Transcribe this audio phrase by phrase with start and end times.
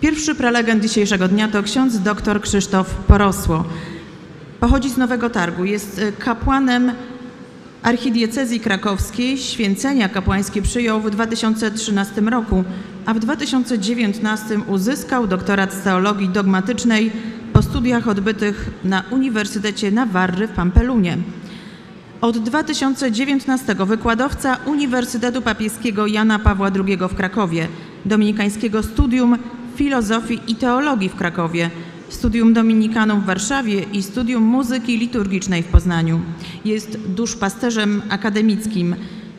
[0.00, 3.64] Pierwszy prelegent dzisiejszego dnia to ksiądz dr Krzysztof Porosło.
[4.60, 6.92] Pochodzi z Nowego Targu, jest y, kapłanem
[7.82, 9.38] archidiecezji krakowskiej.
[9.38, 12.64] Święcenia kapłańskie przyjął w 2013 roku,
[13.06, 17.12] a w 2019 uzyskał doktorat z teologii dogmatycznej
[17.52, 21.18] po studiach odbytych na Uniwersytecie Nawarry w Pampelunie.
[22.20, 27.68] Od 2019 wykładowca Uniwersytetu Papieskiego Jana Pawła II w Krakowie,
[28.04, 29.38] Dominikańskiego Studium
[29.80, 31.70] Filozofii i Teologii w Krakowie,
[32.08, 36.20] Studium Dominikanum w Warszawie i Studium Muzyki Liturgicznej w Poznaniu.
[36.64, 38.94] Jest duszpasterzem akademickim.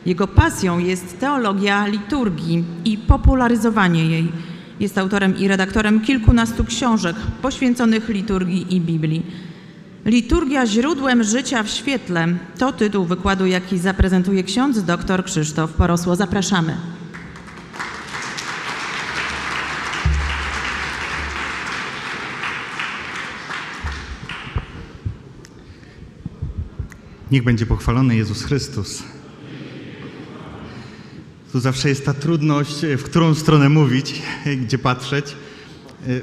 [0.06, 4.32] Jego pasją jest teologia liturgii i popularyzowanie jej.
[4.80, 9.26] Jest autorem i redaktorem kilkunastu książek poświęconych liturgii i Biblii.
[10.04, 12.28] Liturgia źródłem życia w świetle
[12.58, 16.16] to tytuł wykładu, jaki zaprezentuje ksiądz dr Krzysztof Porosło.
[16.16, 17.01] Zapraszamy.
[27.32, 29.02] Niech będzie pochwalony Jezus Chrystus.
[31.52, 34.22] Tu zawsze jest ta trudność, w którą stronę mówić,
[34.62, 35.36] gdzie patrzeć.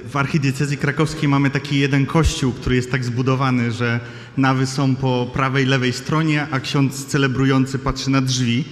[0.10, 4.00] W archidiecezji krakowskiej mamy taki jeden kościół, który jest tak zbudowany, że
[4.38, 8.66] nawy są po prawej, lewej stronie, a ksiądz celebrujący patrzy na drzwi.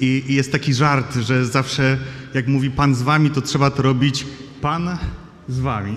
[0.00, 1.98] I, I jest taki żart, że zawsze
[2.34, 4.26] jak mówi Pan z wami, to trzeba to robić
[4.60, 4.98] Pan
[5.48, 5.96] z wami.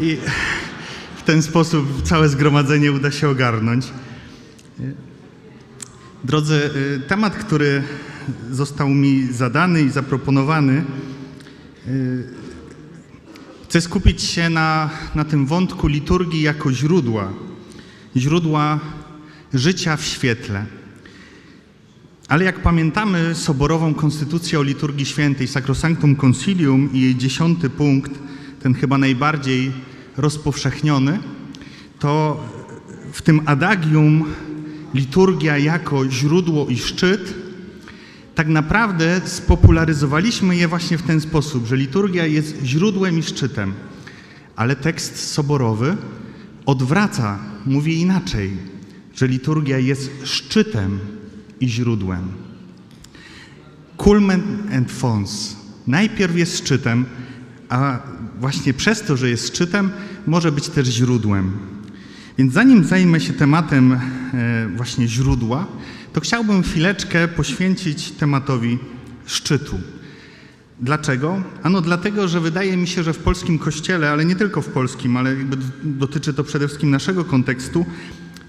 [0.00, 0.16] I
[1.16, 3.86] w ten sposób całe zgromadzenie uda się ogarnąć.
[6.26, 7.82] Drodzy, y, temat, który
[8.50, 10.84] został mi zadany i zaproponowany,
[11.88, 12.24] y,
[13.64, 17.32] chcę skupić się na, na tym wątku liturgii jako źródła,
[18.16, 18.80] źródła
[19.54, 20.66] życia w świetle.
[22.28, 28.12] Ale jak pamiętamy soborową konstytucję o liturgii świętej, Sacrosanctum Concilium i jej dziesiąty punkt,
[28.62, 29.72] ten chyba najbardziej
[30.16, 31.18] rozpowszechniony,
[31.98, 32.40] to
[33.12, 34.24] w tym adagium
[34.96, 37.34] liturgia jako źródło i szczyt,
[38.34, 43.72] tak naprawdę spopularyzowaliśmy je właśnie w ten sposób, że liturgia jest źródłem i szczytem,
[44.56, 45.96] ale tekst soborowy
[46.66, 48.50] odwraca, mówi inaczej,
[49.14, 50.98] że liturgia jest szczytem
[51.60, 52.28] i źródłem.
[54.04, 54.42] Culmen
[54.72, 55.56] and fons.
[55.86, 57.04] Najpierw jest szczytem,
[57.68, 57.98] a
[58.40, 59.90] właśnie przez to, że jest szczytem,
[60.26, 61.75] może być też źródłem.
[62.38, 63.98] Więc zanim zajmę się tematem e,
[64.76, 65.66] właśnie źródła,
[66.12, 68.78] to chciałbym chwileczkę poświęcić tematowi
[69.26, 69.80] szczytu.
[70.80, 71.42] Dlaczego?
[71.62, 75.16] Ano dlatego, że wydaje mi się, że w polskim kościele, ale nie tylko w polskim,
[75.16, 77.86] ale jakby dotyczy to przede wszystkim naszego kontekstu,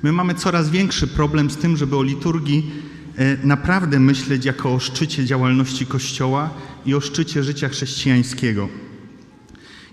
[0.03, 2.71] my mamy coraz większy problem z tym, żeby o liturgii
[3.17, 6.49] e, naprawdę myśleć jako o szczycie działalności Kościoła
[6.85, 8.69] i o szczycie życia chrześcijańskiego.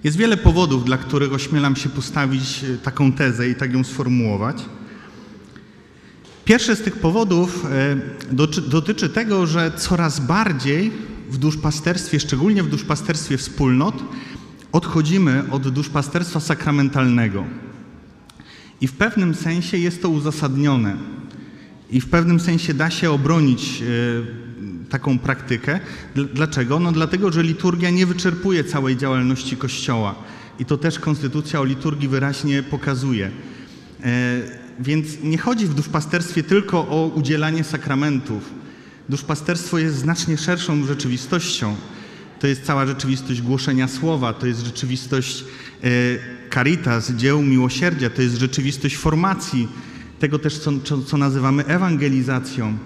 [0.04, 4.56] Jest wiele powodów, dla których ośmielam się postawić e, taką tezę i tak ją sformułować.
[6.44, 7.96] Pierwszy z tych powodów e,
[8.68, 10.92] dotyczy tego, że coraz bardziej
[11.30, 14.04] w duszpasterstwie, szczególnie w duszpasterstwie wspólnot,
[14.72, 17.44] odchodzimy od duszpasterstwa sakramentalnego.
[18.80, 20.96] I w pewnym sensie jest to uzasadnione.
[21.90, 24.53] I w pewnym sensie da się obronić e,
[24.94, 25.80] taką praktykę.
[26.34, 26.80] Dlaczego?
[26.80, 30.14] No dlatego, że liturgia nie wyczerpuje całej działalności Kościoła.
[30.58, 33.30] I to też Konstytucja o liturgii wyraźnie pokazuje.
[34.02, 34.40] E,
[34.80, 38.50] więc nie chodzi w duszpasterstwie tylko o udzielanie sakramentów.
[39.08, 41.76] Duszpasterstwo jest znacznie szerszą rzeczywistością.
[42.40, 45.88] To jest cała rzeczywistość głoszenia słowa, to jest rzeczywistość e,
[46.54, 49.68] caritas, dzieł miłosierdzia, to jest rzeczywistość formacji,
[50.18, 50.72] tego też, co,
[51.06, 52.78] co nazywamy ewangelizacją.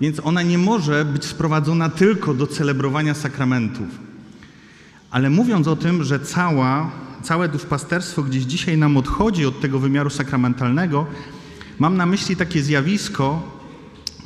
[0.00, 3.88] Więc ona nie może być sprowadzona tylko do celebrowania sakramentów.
[5.10, 6.90] Ale mówiąc o tym, że cała,
[7.22, 11.06] całe duszpasterstwo gdzieś dzisiaj nam odchodzi od tego wymiaru sakramentalnego,
[11.78, 13.58] mam na myśli takie zjawisko,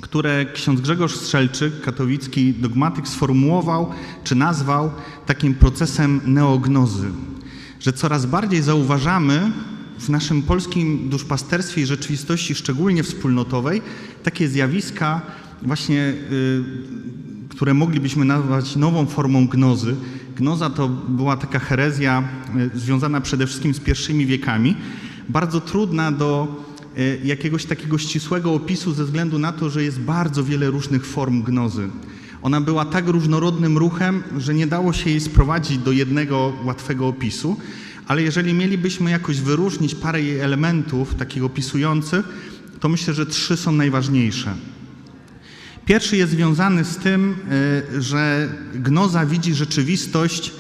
[0.01, 3.91] które ksiądz Grzegorz Strzelczyk, katowicki dogmatyk, sformułował
[4.25, 4.91] czy nazwał
[5.27, 7.11] takim procesem neognozy.
[7.81, 9.53] Że coraz bardziej zauważamy
[9.99, 13.83] w naszym polskim duszpasterstwie i rzeczywistości, szczególnie wspólnotowej,
[14.23, 15.21] takie zjawiska,
[15.63, 16.63] właśnie, y,
[17.49, 19.97] które moglibyśmy nazwać nową formą gnozy.
[20.37, 22.29] Gnoza to była taka herezja
[22.75, 24.77] y, związana przede wszystkim z pierwszymi wiekami,
[25.29, 26.63] bardzo trudna do
[26.99, 31.43] y, jakiegoś takiego ścisłego opisu ze względu na to, że jest bardzo wiele różnych form
[31.43, 31.89] gnozy.
[32.43, 37.57] Ona była tak różnorodnym ruchem, że nie dało się jej sprowadzić do jednego łatwego opisu,
[38.09, 42.29] ale jeżeli mielibyśmy jakoś wyróżnić parę jej elementów takich opisujących,
[42.81, 44.55] to myślę, że trzy są najważniejsze.
[45.87, 47.37] Pierwszy jest związany z tym,
[47.93, 50.53] y, że gnoza widzi rzeczywistość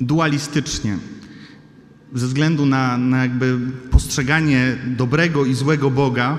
[0.00, 0.98] dualistycznie.
[2.14, 3.58] ze względu na, na jakby
[3.90, 6.38] postrzeganie dobrego i złego Boga,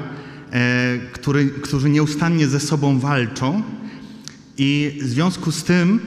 [0.51, 3.63] e, który, którzy nieustannie ze sobą walczą.
[4.57, 5.99] I w związku z tym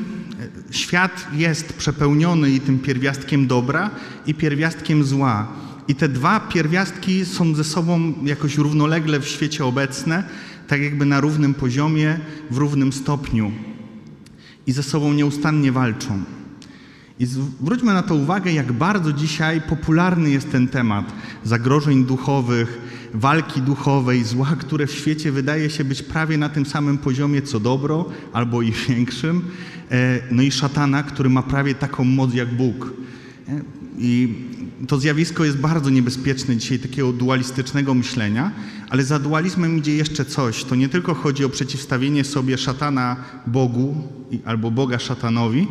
[0.70, 3.90] e, świat jest przepełniony i tym pierwiastkiem dobra
[4.26, 5.48] i pierwiastkiem zła.
[5.88, 10.24] I te dwa pierwiastki są ze sobą jakoś równolegle w świecie obecne,
[10.68, 12.18] tak jakby na równym poziomie,
[12.50, 13.52] w równym stopniu.
[14.66, 16.22] I ze sobą nieustannie walczą.
[17.18, 21.12] I zwróćmy na to uwagę, jak bardzo dzisiaj popularny jest ten temat
[21.44, 22.78] zagrożeń duchowych,
[23.14, 27.60] walki duchowej, zła, które w świecie wydaje się być prawie na tym samym poziomie co
[27.60, 29.42] dobro, albo i większym.
[29.90, 32.92] E, No i szatana, który ma prawie taką moc jak Bóg.
[33.48, 33.60] E,
[33.98, 34.34] I
[34.88, 38.52] to zjawisko jest bardzo niebezpieczne dzisiaj, takiego dualistycznego myślenia,
[38.88, 40.64] ale za dualizmem idzie jeszcze coś.
[40.64, 44.08] To nie tylko chodzi o przeciwstawienie sobie szatana Bogu
[44.44, 45.68] albo Boga szatanowi,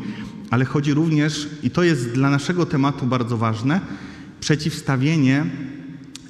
[0.50, 3.82] ale chodzi również, i to jest dla naszego tematu bardzo ważne,
[4.40, 5.46] przeciwstawienie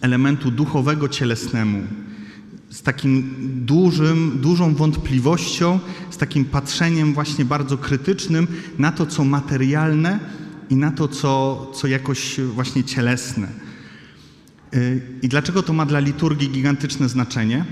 [0.01, 1.83] elementu duchowego cielesnemu.
[2.69, 3.33] Z takim
[3.66, 5.80] dużym, dużą wątpliwością,
[6.10, 8.48] z takim patrzeniem właśnie bardzo krytycznym
[8.80, 10.19] na to, co materialne
[10.71, 13.47] i na to, co, co jakoś właśnie cielesne.
[14.73, 17.65] Y, I dlaczego to ma dla liturgii gigantyczne znaczenie?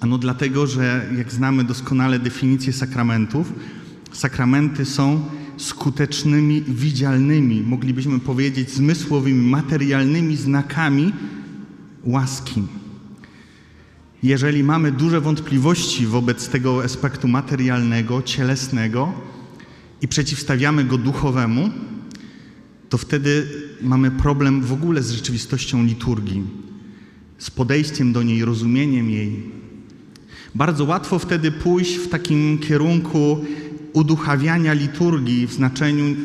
[0.00, 3.52] Ano dlatego, że jak znamy doskonale definicję sakramentów,
[4.12, 5.24] sakramenty są
[5.56, 11.12] skutecznymi, widzialnymi, moglibyśmy powiedzieć zmysłowymi, materialnymi znakami
[12.04, 12.62] łaski.
[14.22, 19.12] Jeżeli mamy duże wątpliwości wobec tego aspektu materialnego, cielesnego
[20.02, 21.70] i przeciwstawiamy go duchowemu,
[22.90, 23.46] to wtedy
[23.82, 26.42] mamy problem w ogóle z rzeczywistością liturgii,
[27.38, 29.42] z podejściem do niej, rozumieniem jej.
[30.54, 33.44] Bardzo łatwo wtedy pójść w takim kierunku
[33.92, 36.16] uduchawiania liturgii w znaczeniu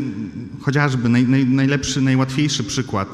[0.62, 3.10] chociażby naj, naj, najlepszy, najłatwiejszy przykład.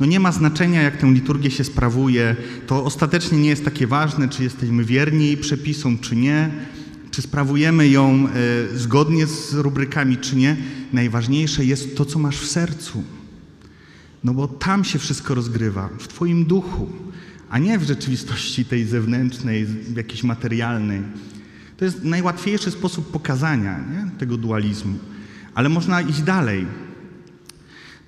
[0.00, 2.36] No nie ma znaczenia, jak tę liturgię się sprawuje.
[2.66, 6.50] To ostatecznie nie jest takie ważne, czy jesteśmy wierni przepisom, czy nie,
[7.18, 8.28] czy sprawujemy ją
[8.74, 10.56] e, zgodnie z rubrykami, czy nie.
[10.92, 13.04] Najważniejsze jest to, co masz w sercu.
[14.24, 16.88] No bo tam się wszystko rozgrywa, w Twoim duchu,
[17.50, 19.66] a nie w rzeczywistości tej zewnętrznej,
[19.96, 21.02] jakiejś materialnej.
[21.76, 24.10] To jest najłatwiejszy sposób pokazania nie?
[24.18, 24.98] tego dualizmu.
[25.54, 26.66] Ale można iść dalej.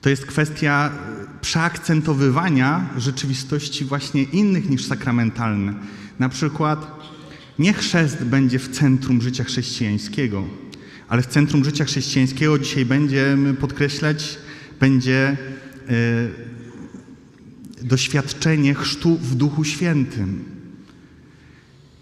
[0.01, 5.75] To jest kwestia e, przeakcentowywania rzeczywistości właśnie innych niż sakramentalne.
[6.19, 7.00] Na przykład
[7.61, 10.45] nie chrzest będzie w centrum życia chrześcijańskiego,
[11.09, 14.39] ale w centrum życia chrześcijańskiego dzisiaj będziemy podkreślać,
[14.81, 15.37] będzie
[15.89, 15.97] e,
[17.83, 20.45] doświadczenie chrztu w Duchu Świętym.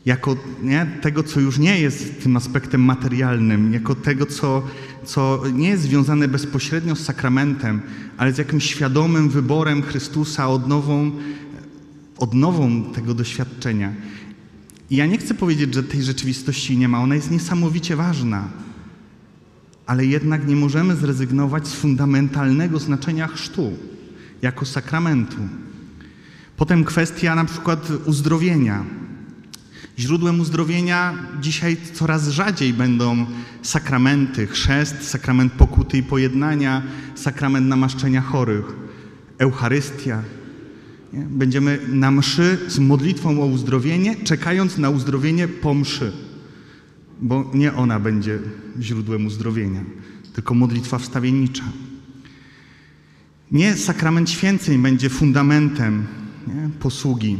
[0.06, 4.62] Jako nie, tego, co już nie jest tym aspektem materialnym, jako tego, co,
[5.04, 7.80] co nie jest związane bezpośrednio z sakramentem,
[8.16, 11.10] ale z jakimś świadomym wyborem Chrystusa, odnową,
[12.18, 13.92] odnową tego doświadczenia.
[14.90, 18.48] I ja nie chcę powiedzieć, że tej rzeczywistości nie ma, ona jest niesamowicie ważna,
[19.86, 23.72] ale jednak nie możemy zrezygnować z fundamentalnego znaczenia chrztu
[24.42, 25.36] jako sakramentu.
[26.56, 28.84] Potem kwestia na przykład uzdrowienia.
[29.98, 33.26] Źródłem uzdrowienia dzisiaj coraz rzadziej będą
[33.62, 36.82] sakramenty, chrzest, sakrament pokuty i pojednania,
[37.14, 38.64] sakrament namaszczenia chorych,
[39.38, 40.22] Eucharystia.
[41.12, 46.12] Będziemy na mszy z modlitwą o uzdrowienie, czekając na uzdrowienie po mszy,
[47.20, 48.38] bo nie ona będzie
[48.80, 49.84] źródłem uzdrowienia,
[50.32, 51.64] tylko modlitwa wstawiennicza.
[53.52, 56.06] Nie sakrament święceń będzie fundamentem
[56.48, 57.36] nie, posługi,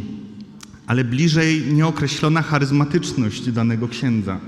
[0.87, 4.41] ale bliżej nieokreślona charyzmatyczność danego księdza.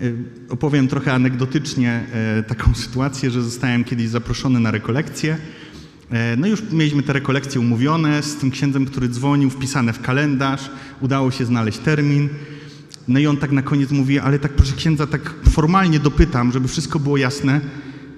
[0.00, 0.14] Y,
[0.48, 5.38] Opowiem trochę anegdotycznie e, taką sytuację, że zostałem kiedyś zaproszony na rekolekcję.
[6.10, 10.70] E, No już mieliśmy te rekolekcje umówione z tym księdzem, który dzwonił, wpisane w kalendarz.
[11.00, 12.28] Udało się znaleźć termin.
[13.08, 16.68] No i on tak na koniec mówi, ale tak proszę księdza, tak formalnie dopytam, żeby
[16.68, 17.60] wszystko było jasne.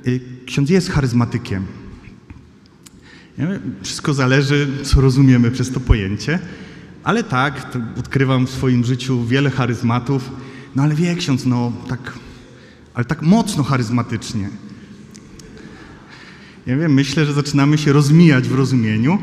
[0.06, 1.66] Y, Ksiądz jest charyzmatykiem.
[3.82, 6.38] Wszystko zależy, co rozumiemy przez to pojęcie.
[7.04, 10.30] Ale tak, odkrywam w swoim życiu wiele charyzmatów.
[10.76, 12.12] No ale wie ksiądz, no tak,
[12.94, 14.48] ale tak mocno charyzmatycznie.
[16.66, 19.18] Ja wiem, myślę, że zaczynamy się rozmijać w rozumieniu.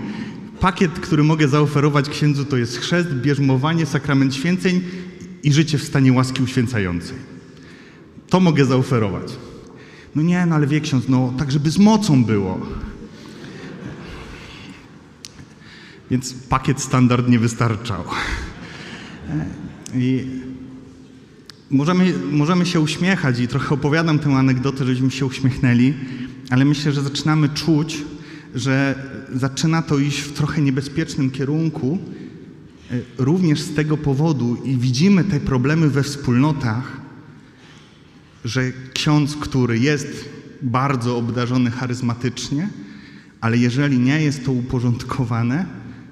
[0.60, 4.82] Pakiet, który mogę zaoferować księdzu, to jest chrzest, bierzmowanie, sakrament święceń
[5.44, 7.18] i życie w stanie łaski uświęcającej.
[8.30, 9.28] To mogę zaoferować.
[10.16, 12.62] No nie, no ale wie ksiądz, no tak, żeby z mocą było.
[16.12, 18.04] Więc pakiet standard nie wystarczał.
[19.96, 20.26] I
[21.72, 25.94] możemy, możemy się uśmiechać i trochę opowiadam tę anegdotę, żebyśmy się uśmiechnęli,
[26.54, 27.98] ale myślę, że zaczynamy czuć,
[28.56, 28.96] że
[29.36, 31.98] zaczyna to iść w trochę niebezpiecznym kierunku,
[32.92, 37.02] e, również z tego powodu i widzimy te problemy we wspólnotach,
[38.46, 40.30] że ksiądz, który jest
[40.62, 42.70] bardzo obdarzony charyzmatycznie,
[43.42, 45.66] ale jeżeli nie jest to uporządkowane,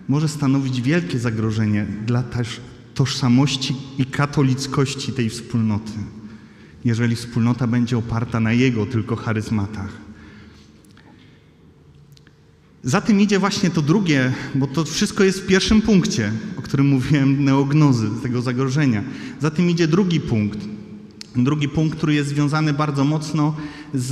[0.08, 2.62] może stanowić wielkie zagrożenie dla też
[2.94, 5.92] tożsamości i katolickości tej wspólnoty,
[6.86, 10.01] jeżeli wspólnota będzie oparta na jego tylko charyzmatach.
[12.84, 16.88] Za tym idzie właśnie to drugie, bo to wszystko jest w pierwszym punkcie, o którym
[16.88, 19.04] mówiłem, neognozy, tego zagrożenia.
[19.40, 20.60] Za tym idzie drugi punkt.
[21.36, 23.56] Drugi punkt, który jest związany bardzo mocno
[23.94, 24.12] z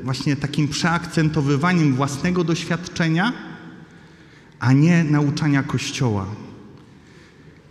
[0.00, 3.32] y, właśnie takim przeakcentowywaniem własnego doświadczenia,
[4.60, 6.26] a nie nauczania Kościoła.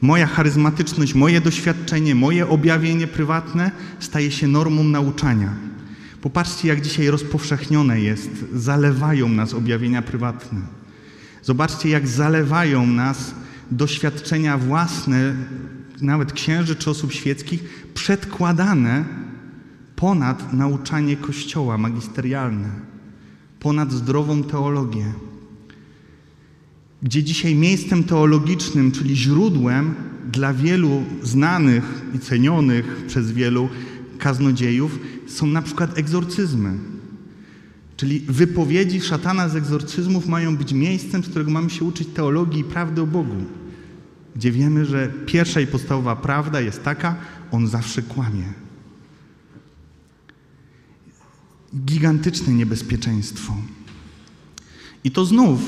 [0.02, 5.73] Moja charyzmatyczność, moje doświadczenie, moje objawienie prywatne staje się normą nauczania.
[6.24, 10.62] Popatrzcie, jak dzisiaj rozpowszechnione jest, zalewają nas objawienia prywatne.
[11.42, 13.36] Zobaczcie, jak zalewają nas
[13.72, 15.36] doświadczenia własne,
[16.02, 19.06] nawet księży czy osób świeckich, przedkładane
[19.96, 22.70] ponad nauczanie Kościoła magisterialne,
[23.60, 25.06] ponad zdrową teologię.
[27.02, 29.96] Gdzie dzisiaj miejscem teologicznym, czyli źródłem
[30.32, 33.70] dla wielu znanych i cenionych przez wielu
[34.18, 35.00] kaznodziejów,
[35.34, 36.78] są na przykład egzorcyzmy.
[37.98, 42.64] Czyli wypowiedzi szatana z egzorcyzmów mają być miejscem, z którego mamy się uczyć teologii i
[42.64, 43.36] prawdy o Bogu.
[44.36, 47.16] Gdzie wiemy, że pierwsza i podstawowa prawda jest taka,
[47.52, 48.54] on zawsze kłamie.
[51.86, 53.56] Gigantyczne niebezpieczeństwo.
[55.04, 55.60] I to znów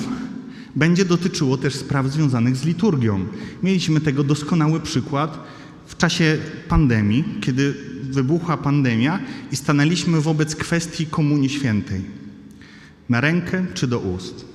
[0.76, 3.26] będzie dotyczyło też spraw związanych z liturgią.
[3.64, 5.40] Mieliśmy tego doskonały przykład
[5.88, 9.20] w czasie pandemii, kiedy wybuchła pandemia
[9.52, 12.02] i stanęliśmy wobec kwestii Komunii Świętej.
[13.10, 14.46] Na rękę czy do ust.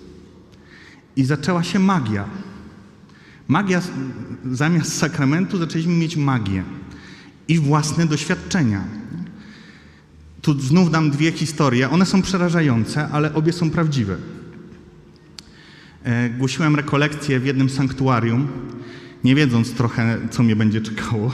[1.17, 2.25] I zaczęła się magia.
[3.49, 3.83] Magia,
[4.51, 6.65] zamiast sakramentu zaczęliśmy mieć magię
[7.49, 8.85] i własne doświadczenia.
[10.43, 11.91] Tu znów dam dwie historie.
[11.91, 14.17] One są przerażające, ale obie są prawdziwe.
[16.05, 18.49] E, głosiłem rekolekcję w jednym sanktuarium,
[19.25, 21.33] nie wiedząc trochę, co mnie będzie czekało.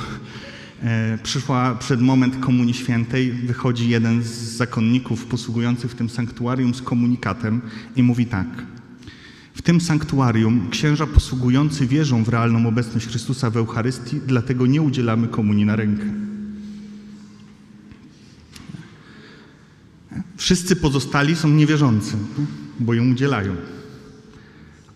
[0.87, 4.27] E, przyszła przed moment Komunii Świętej, wychodzi jeden z
[4.57, 7.61] zakonników posługujących w tym sanktuarium z komunikatem
[7.97, 8.47] i mówi tak.
[9.55, 15.29] W tym sanktuarium księża posługujący wierzą w realną obecność Chrystusa w Eucharystii, dlatego nie udzielamy
[15.29, 16.05] komunii na rękę.
[20.37, 22.17] Wszyscy pozostali są niewierzący,
[22.81, 23.57] bo ją udzielają.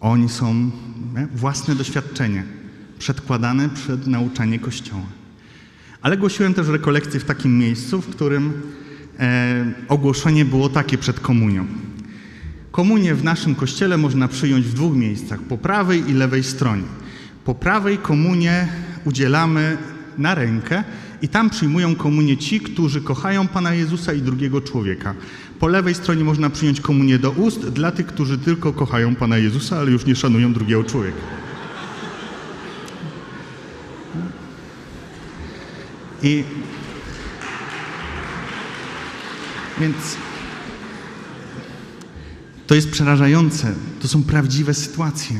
[0.00, 0.70] Oni są
[1.34, 2.44] własne doświadczenie
[2.98, 5.19] przedkładane przed nauczanie Kościoła.
[6.02, 8.52] Ale głosiłem też rekolekcję w takim miejscu, w którym
[9.18, 11.66] e, ogłoszenie było takie przed komunią.
[12.72, 16.82] Komunię w naszym kościele można przyjąć w dwóch miejscach, po prawej i lewej stronie.
[17.44, 18.68] Po prawej komunię
[19.04, 19.76] udzielamy
[20.18, 20.84] na rękę
[21.22, 25.14] i tam przyjmują komunię ci, którzy kochają Pana Jezusa i drugiego człowieka.
[25.58, 29.78] Po lewej stronie można przyjąć komunię do ust dla tych, którzy tylko kochają Pana Jezusa,
[29.78, 31.39] ale już nie szanują drugiego człowieka.
[36.22, 36.44] I
[39.80, 39.96] więc
[42.66, 43.74] to jest przerażające.
[44.00, 45.36] To są prawdziwe sytuacje.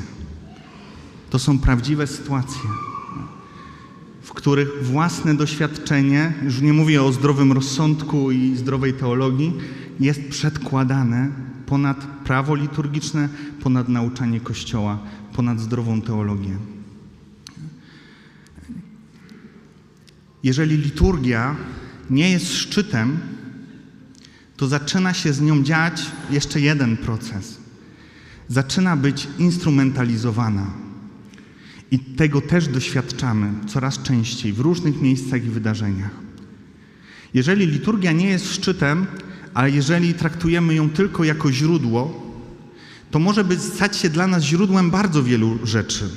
[1.30, 2.70] To są prawdziwe sytuacje,
[4.22, 9.52] w których własne doświadczenie, już nie mówię o zdrowym rozsądku i zdrowej teologii,
[10.00, 11.28] jest przedkładane
[11.66, 13.28] ponad prawo liturgiczne,
[13.62, 14.98] ponad nauczanie Kościoła,
[15.32, 16.58] ponad zdrową teologię.
[20.42, 21.56] Jeżeli liturgia
[22.10, 23.18] nie jest szczytem,
[24.56, 27.58] to zaczyna się z nią dziać jeszcze jeden proces.
[28.48, 30.66] Zaczyna być instrumentalizowana.
[31.90, 36.10] I tego też doświadczamy coraz częściej w różnych miejscach i wydarzeniach.
[37.34, 39.06] Jeżeli liturgia nie jest szczytem,
[39.54, 42.30] a jeżeli traktujemy ją tylko jako źródło,
[43.10, 46.10] to może być, stać się dla nas źródłem bardzo wielu rzeczy.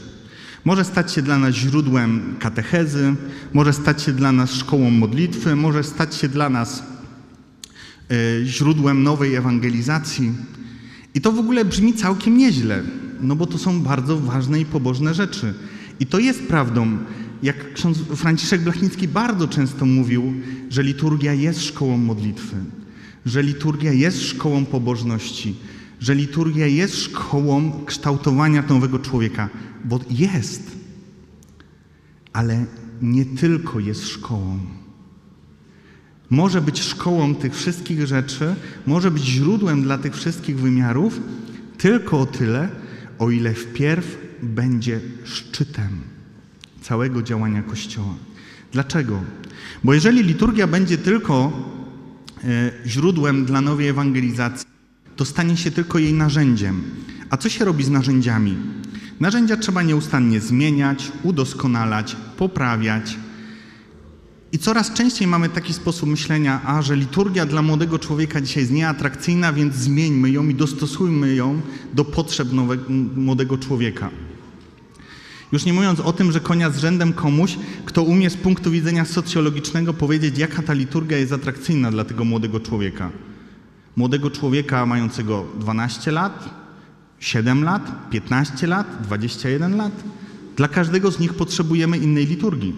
[0.66, 3.16] Może stać się dla nas źródłem katechezy,
[3.54, 6.84] może stać się dla nas szkołą modlitwy, może stać się dla nas
[8.12, 10.32] y, źródłem nowej ewangelizacji.
[11.16, 12.84] I to w ogóle brzmi całkiem nieźle,
[13.22, 15.54] no bo to są bardzo ważne i pobożne rzeczy.
[16.00, 16.98] I to jest prawdą.
[17.44, 20.34] Jak ksiądz Franciszek Blachnicki bardzo często mówił,
[20.70, 22.56] że liturgia jest szkołą modlitwy,
[23.26, 25.56] że liturgia jest szkołą pobożności,
[26.04, 29.50] że liturgia jest szkołą kształtowania nowego człowieka,
[29.86, 30.72] bo jest,
[32.34, 32.66] ale
[33.02, 34.60] nie tylko jest szkołą.
[36.30, 38.56] może być szkołą tych wszystkich rzeczy,
[38.88, 41.20] może być źródłem dla tych wszystkich wymiarów,
[41.78, 42.70] tylko o tyle,
[43.20, 46.02] o ile wpierw będzie szczytem
[46.82, 48.16] całego działania Kościoła.
[48.72, 49.24] Dlaczego?
[49.84, 51.52] Bo jeżeli liturgia będzie tylko
[52.44, 54.73] e, źródłem dla nowej ewangelizacji,
[55.16, 56.84] to stanie się tylko jej narzędziem.
[57.30, 58.58] A co się robi z narzędziami?
[59.20, 63.18] Narzędzia trzeba nieustannie zmieniać, udoskonalać, poprawiać.
[64.52, 68.74] I coraz częściej mamy taki sposób myślenia, a że liturgia dla młodego człowieka dzisiaj jest
[68.74, 71.62] nieatrakcyjna, więc zmieńmy ją i dostosujmy ją
[71.94, 72.84] do potrzeb nowego,
[73.16, 74.10] młodego człowieka.
[75.52, 79.06] Już nie mówiąc o tym, że konia z rzędem komuś, kto umie z punktu widzenia
[79.06, 83.12] socjologicznego powiedzieć, jaka ta liturgia jest atrakcyjna dla tego młodego człowieka.
[83.96, 86.50] Młodego człowieka mającego 12 lat,
[87.20, 90.04] 7 lat, 15 lat, 21 lat.
[90.56, 92.76] Dla każdego z nich potrzebujemy innej liturgii,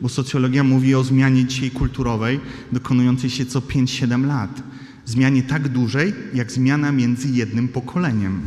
[0.00, 2.40] bo socjologia mówi o zmianie dzisiaj kulturowej
[2.72, 4.62] dokonującej się co 5-7 lat.
[5.04, 8.40] Zmianie tak dużej, jak zmiana między jednym pokoleniem.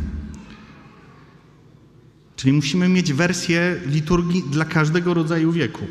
[2.36, 5.86] Czyli musimy mieć wersję liturgii dla każdego rodzaju wieku,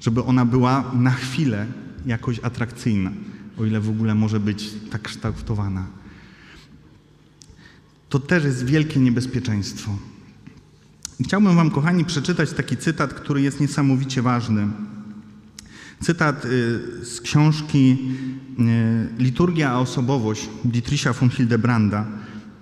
[0.00, 1.66] żeby ona była na chwilę
[2.06, 3.10] jakoś atrakcyjna,
[3.58, 5.86] o ile w ogóle może być tak kształtowana.
[8.08, 9.90] To też jest wielkie niebezpieczeństwo.
[11.24, 14.68] Chciałbym Wam, kochani, przeczytać taki cytat, który jest niesamowicie ważny.
[16.00, 16.48] Cytat y,
[17.04, 17.98] z książki
[19.18, 22.06] y, Liturgia a osobowość Dietricha von Hildebranda.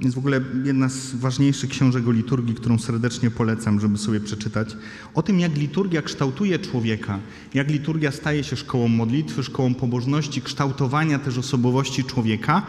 [0.05, 4.77] Jest w ogóle jedna z ważniejszych książek o liturgii, którą serdecznie polecam, żeby sobie przeczytać.
[5.15, 7.19] O tym, jak liturgia kształtuje człowieka,
[7.55, 12.67] jak liturgia staje się szkołą modlitwy, szkołą pobożności, kształtowania też osobowości człowieka,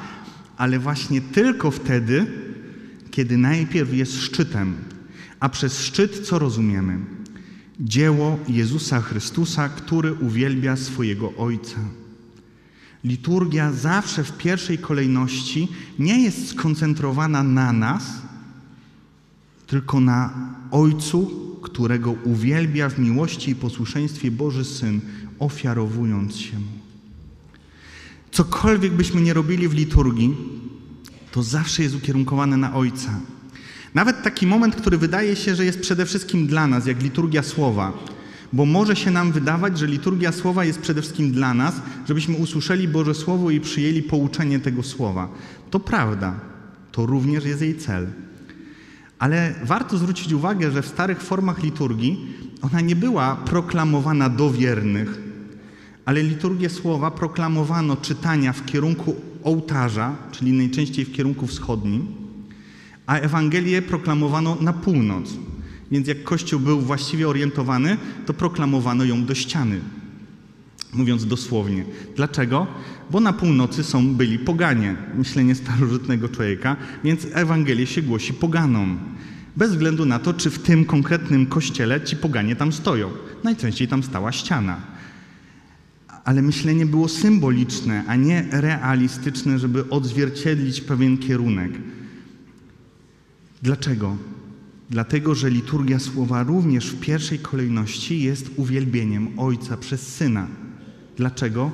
[0.57, 2.25] ale właśnie tylko wtedy,
[3.11, 4.75] kiedy najpierw jest szczytem.
[5.39, 6.97] A przez szczyt co rozumiemy?
[7.79, 11.79] Dzieło Jezusa Chrystusa, który uwielbia swojego Ojca.
[13.05, 15.67] Liturgia zawsze w pierwszej kolejności
[15.99, 18.03] nie jest skoncentrowana na nas,
[19.67, 20.33] tylko na
[20.71, 25.01] Ojcu, którego uwielbia w miłości i posłuszeństwie Boży Syn,
[25.39, 26.65] ofiarowując się Mu.
[28.31, 30.35] Cokolwiek byśmy nie robili w liturgii,
[31.31, 33.19] to zawsze jest ukierunkowane na Ojca.
[33.93, 37.93] Nawet taki moment, który wydaje się, że jest przede wszystkim dla nas, jak liturgia słowa.
[38.55, 42.87] Bo może się nam wydawać, że liturgia słowa jest przede wszystkim dla nas, żebyśmy usłyszeli
[42.87, 45.29] Boże Słowo i przyjęli pouczenie tego słowa.
[45.71, 46.39] To prawda,
[46.91, 48.07] to również jest jej cel.
[49.19, 52.27] Ale warto zwrócić uwagę, że w starych formach liturgii
[52.61, 55.21] ona nie była proklamowana do wiernych,
[56.05, 62.07] ale liturgię słowa proklamowano czytania w kierunku ołtarza, czyli najczęściej w kierunku wschodnim,
[63.05, 65.33] a Ewangelię proklamowano na północ.
[65.91, 69.79] Więc jak Kościół był właściwie orientowany, to proklamowano ją do ściany.
[70.93, 71.85] Mówiąc dosłownie.
[72.15, 72.67] Dlaczego?
[73.11, 78.99] Bo na północy są byli poganie, myślenie starożytnego człowieka, więc Ewangelię się głosi poganom.
[79.57, 83.11] Bez względu na to, czy w tym konkretnym kościele ci poganie tam stoją.
[83.43, 84.81] Najczęściej tam stała ściana.
[86.23, 91.71] Ale myślenie było symboliczne, a nie realistyczne, żeby odzwierciedlić pewien kierunek.
[93.61, 94.17] Dlaczego?
[94.89, 100.47] Dlatego, że liturgia słowa również w pierwszej kolejności jest uwielbieniem Ojca przez Syna.
[101.17, 101.71] Dlaczego?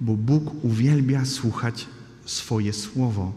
[0.00, 1.86] Bo Bóg uwielbia słuchać
[2.24, 3.32] swoje słowo,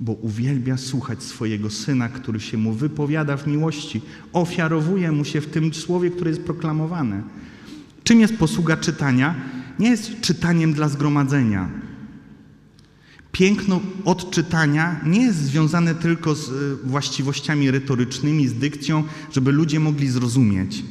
[0.00, 4.00] bo uwielbia słuchać swojego Syna, który się mu wypowiada w miłości,
[4.32, 7.22] ofiarowuje mu się w tym słowie, które jest proklamowane.
[8.04, 9.34] Czym jest posługa czytania?
[9.78, 11.87] Nie jest czytaniem dla zgromadzenia
[13.32, 16.52] Piękno odczytania nie jest związane tylko z e,
[16.88, 20.84] właściwościami retorycznymi, z dykcją, żeby ludzie mogli zrozumieć.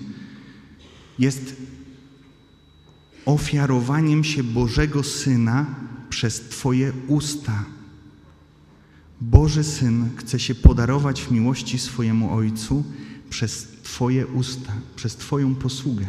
[1.19, 1.55] Jest
[3.25, 5.65] ofiarowaniem się Bożego Syna
[6.09, 7.65] przez Twoje usta.
[9.21, 12.83] Boży Syn chce się podarować w miłości swojemu Ojcu
[13.29, 16.05] przez Twoje usta, przez Twoją posługę.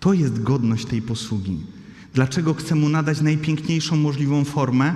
[0.00, 1.60] To jest godność tej posługi.
[2.16, 4.94] Dlaczego chcę mu nadać najpiękniejszą możliwą formę?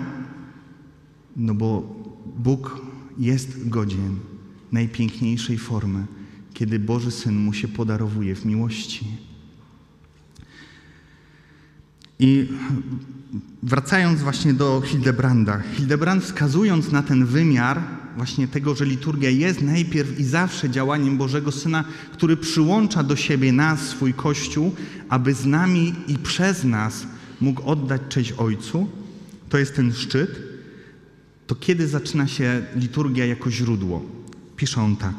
[1.37, 1.97] No bo
[2.39, 2.81] Bóg
[3.19, 4.17] jest godzien
[4.73, 6.07] najpiękniejszej formy,
[6.55, 9.07] kiedy Boży Syn mu się podarowuje w miłości.
[12.19, 12.49] I
[13.63, 17.83] wracając właśnie do Hildebranda, Hildebrand wskazując na ten wymiar
[18.17, 23.53] właśnie tego, że liturgia jest najpierw i zawsze działaniem Bożego Syna, który przyłącza do siebie
[23.53, 24.75] nas, swój Kościół,
[25.09, 27.07] aby z nami i przez nas
[27.41, 28.89] mógł oddać cześć Ojcu,
[29.49, 30.41] to jest ten szczyt,
[31.47, 34.05] to kiedy zaczyna się liturgia jako źródło?
[34.57, 35.15] Pisze on tak.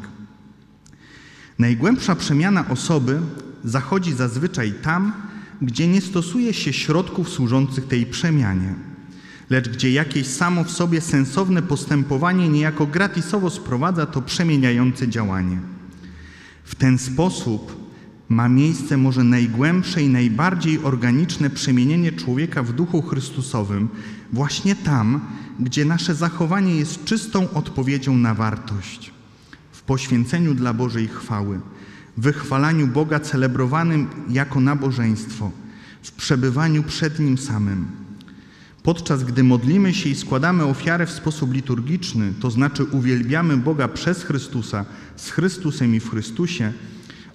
[1.59, 3.19] Najgłębsza przemiana osoby
[3.63, 5.13] zachodzi zazwyczaj tam,
[5.61, 8.75] gdzie nie stosuje się środków służących tej przemianie,
[9.51, 15.57] lecz gdzie jakieś samo w sobie sensowne postępowanie niejako gratisowo sprowadza to przemieniające działanie.
[16.63, 17.91] W ten sposób
[18.29, 23.87] ma miejsce może najgłębsze i najbardziej organiczne przemienienie człowieka w duchu Chrystusowym,
[24.33, 25.21] właśnie tam,
[25.59, 29.11] gdzie nasze zachowanie jest czystą odpowiedzią na wartość,
[29.71, 31.59] w poświęceniu dla Bożej chwały,
[32.17, 35.51] wychwalaniu Boga celebrowanym jako nabożeństwo,
[36.03, 38.00] w przebywaniu przed Nim samym.
[38.83, 44.23] Podczas gdy modlimy się i składamy ofiarę w sposób liturgiczny, to znaczy uwielbiamy Boga przez
[44.23, 46.73] Chrystusa, z Chrystusem i w Chrystusie,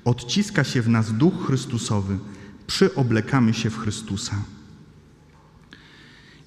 [0.04, 2.18] odciska się w nas duch Chrystusowy,
[2.66, 4.36] przyoblekamy się w Chrystusa.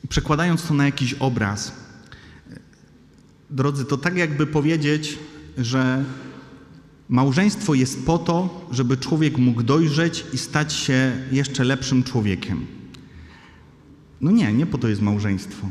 [0.04, 1.74] I przekładając to na jakiś obraz,
[3.50, 5.20] drodzy, to tak jakby powiedzieć,
[5.58, 6.04] że
[7.10, 12.79] małżeństwo jest po to, żeby człowiek mógł dojrzeć i stać się jeszcze lepszym człowiekiem.
[14.22, 15.68] No nie, nie po to jest małżeństwo.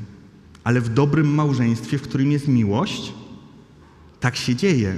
[0.64, 3.12] Ale w dobrym małżeństwie, w którym jest miłość,
[4.20, 4.96] tak się dzieje,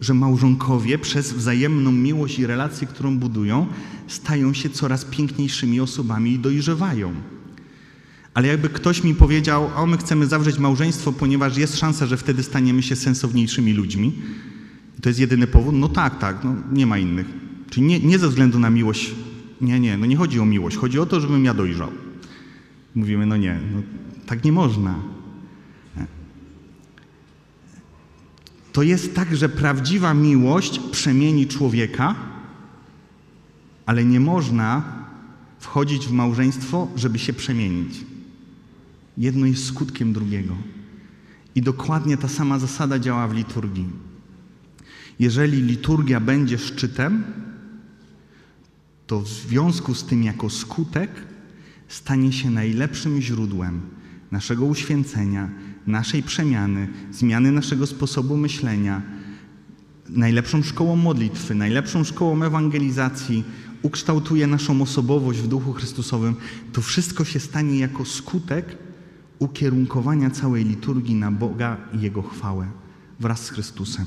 [0.00, 3.66] że małżonkowie przez wzajemną miłość i relację, którą budują,
[4.06, 7.14] stają się coraz piękniejszymi osobami i dojrzewają.
[8.34, 12.42] Ale jakby ktoś mi powiedział, o my chcemy zawrzeć małżeństwo, ponieważ jest szansa, że wtedy
[12.42, 14.12] staniemy się sensowniejszymi ludźmi,
[15.02, 17.26] to jest jedyny powód, no tak, tak, no nie ma innych.
[17.70, 19.14] Czyli nie, nie ze względu na miłość,
[19.60, 21.90] nie, nie, no nie chodzi o miłość, chodzi o to, żebym ja dojrzał.
[22.96, 23.82] Mówimy, no nie, no,
[24.26, 24.94] tak nie można.
[28.72, 32.14] To jest tak, że prawdziwa miłość przemieni człowieka,
[33.86, 34.82] ale nie można
[35.58, 38.04] wchodzić w małżeństwo, żeby się przemienić.
[39.18, 40.56] Jedno jest skutkiem drugiego.
[41.54, 43.86] I dokładnie ta sama zasada działa w liturgii.
[45.18, 47.24] Jeżeli liturgia będzie szczytem,
[49.06, 51.10] to w związku z tym, jako skutek,
[51.88, 53.80] stanie się najlepszym źródłem
[54.30, 55.50] naszego uświęcenia,
[55.86, 59.02] naszej przemiany, zmiany naszego sposobu myślenia,
[60.08, 63.44] najlepszą szkołą modlitwy, najlepszą szkołą ewangelizacji,
[63.82, 66.36] ukształtuje naszą osobowość w duchu Chrystusowym,
[66.72, 68.76] to wszystko się stanie jako skutek
[69.38, 72.66] ukierunkowania całej liturgii na Boga i Jego chwałę
[73.20, 74.06] wraz z Chrystusem.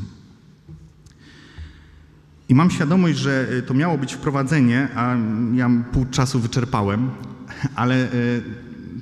[2.50, 5.18] I mam świadomość, że y, to miało być wprowadzenie, a
[5.54, 7.10] ja pół czasu wyczerpałem,
[7.76, 8.42] ale y,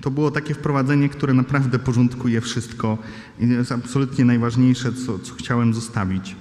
[0.01, 2.97] to było takie wprowadzenie, które naprawdę porządkuje wszystko
[3.39, 6.35] i jest absolutnie najważniejsze, co, co chciałem zostawić.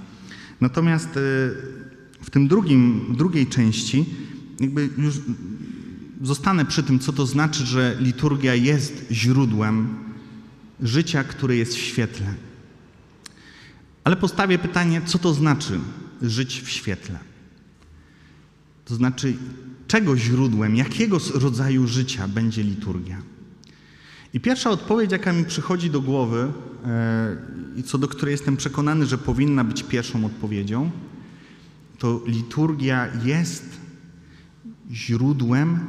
[0.61, 1.19] Natomiast y,
[2.21, 4.05] w tym drugim, drugiej części
[4.59, 5.21] jakby już
[6.21, 9.95] zostanę przy tym, co to znaczy, że liturgia jest źródłem
[10.81, 12.33] życia, które jest w świetle.
[14.03, 15.79] Ale postawię pytanie, co to znaczy
[16.21, 17.19] żyć w świetle?
[18.85, 19.33] To znaczy,
[19.87, 23.21] czego źródłem, jakiego rodzaju życia będzie liturgia?
[24.33, 26.51] I pierwsza odpowiedź, jaka mi przychodzi do głowy
[26.85, 27.37] e,
[27.75, 30.91] i co do której jestem przekonany, że powinna być pierwszą odpowiedzią,
[31.97, 33.65] to liturgia jest
[34.91, 35.79] źródłem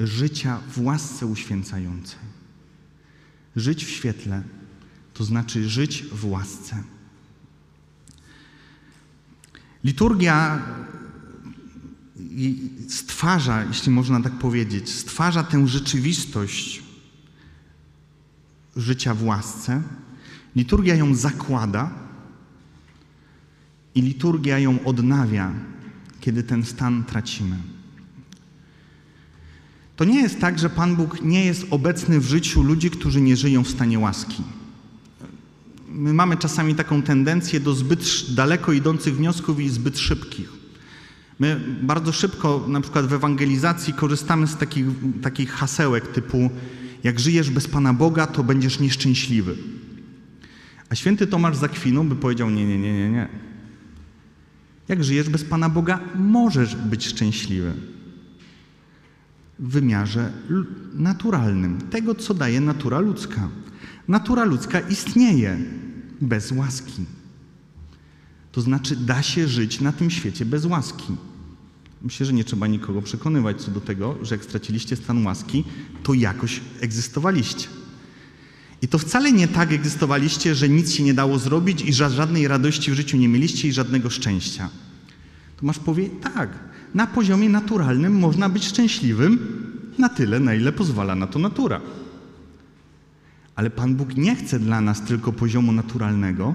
[0.00, 2.18] życia w łasce uświęcającej.
[3.56, 4.42] Żyć w świetle
[5.14, 6.82] to znaczy żyć w łasce.
[9.84, 10.62] Liturgia
[12.88, 16.82] stwarza, jeśli można tak powiedzieć, stwarza tę rzeczywistość
[18.76, 19.82] życia w łasce.
[20.56, 21.90] Liturgia ją zakłada
[23.94, 25.52] i liturgia ją odnawia,
[26.20, 27.56] kiedy ten stan tracimy.
[29.96, 33.36] To nie jest tak, że Pan Bóg nie jest obecny w życiu ludzi, którzy nie
[33.36, 34.42] żyją w stanie łaski.
[35.88, 40.65] My mamy czasami taką tendencję do zbyt daleko idących wniosków i zbyt szybkich.
[41.38, 44.86] My bardzo szybko, na przykład w ewangelizacji, korzystamy z takich,
[45.22, 46.50] takich hasełek typu
[47.04, 49.56] jak żyjesz bez Pana Boga, to będziesz nieszczęśliwy.
[50.88, 53.28] A święty Tomasz Zakwinu by powiedział nie, nie, nie, nie, nie.
[54.88, 57.72] Jak żyjesz bez Pana Boga, możesz być szczęśliwy.
[59.58, 60.32] W wymiarze
[60.94, 63.48] naturalnym, tego co daje natura ludzka.
[64.08, 65.58] Natura ludzka istnieje
[66.20, 67.04] bez łaski.
[68.56, 71.16] To znaczy, da się żyć na tym świecie bez łaski.
[72.02, 75.64] Myślę, że nie trzeba nikogo przekonywać co do tego, że jak straciliście stan łaski,
[76.02, 77.68] to jakoś egzystowaliście.
[78.82, 82.48] I to wcale nie tak egzystowaliście, że nic się nie dało zrobić i że żadnej
[82.48, 84.68] radości w życiu nie mieliście i żadnego szczęścia.
[85.56, 86.50] To masz powie, tak,
[86.94, 89.38] na poziomie naturalnym można być szczęśliwym
[89.98, 91.80] na tyle, na ile pozwala na to natura.
[93.54, 96.54] Ale Pan Bóg nie chce dla nas tylko poziomu naturalnego,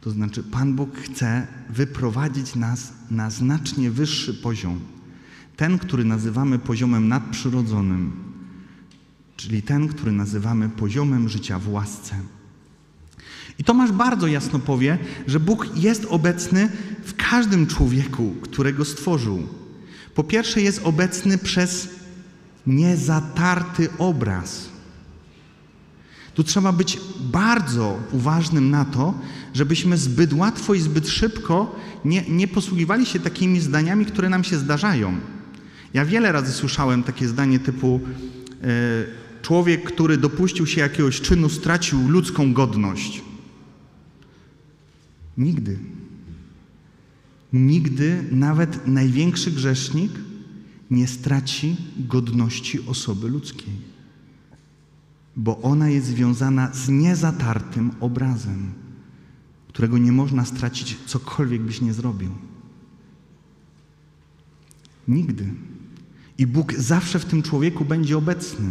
[0.00, 4.80] to znaczy, Pan Bóg chce wyprowadzić nas na znacznie wyższy poziom.
[5.56, 8.12] ten, który nazywamy poziomem nadprzyrodzonym,
[9.36, 12.14] czyli ten, który nazywamy poziomem życia w łasce.
[13.58, 16.68] I Tomasz bardzo jasno powie, że Bóg jest obecny
[17.04, 19.48] w każdym człowieku, którego stworzył.
[20.14, 21.88] Po pierwsze, jest obecny przez
[22.66, 24.68] niezatarty obraz.
[26.34, 29.14] Tu trzeba być bardzo uważnym na to,
[29.54, 34.58] żebyśmy zbyt łatwo i zbyt szybko nie, nie posługiwali się takimi zdaniami, które nam się
[34.58, 35.16] zdarzają.
[35.94, 38.00] Ja wiele razy słyszałem takie zdanie typu:
[38.62, 43.22] e, Człowiek, który dopuścił się jakiegoś czynu, stracił ludzką godność.
[45.38, 45.78] Nigdy.
[47.52, 50.12] Nigdy nawet największy grzesznik
[50.90, 53.72] nie straci godności osoby ludzkiej,
[55.36, 58.72] bo ona jest związana z niezatartym obrazem,
[59.72, 62.30] którego nie można stracić, cokolwiek byś nie zrobił.
[65.08, 65.44] Nigdy.
[66.38, 68.68] I Bóg zawsze w tym człowieku będzie obecny,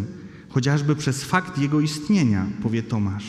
[0.49, 3.25] chociażby przez fakt jego istnienia, powie Tomasz.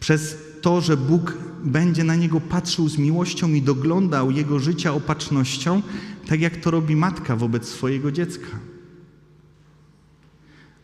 [0.00, 5.82] Przez to, że Bóg będzie na niego patrzył z miłością i doglądał jego życia opatrznością,
[6.26, 8.58] tak jak to robi matka wobec swojego dziecka.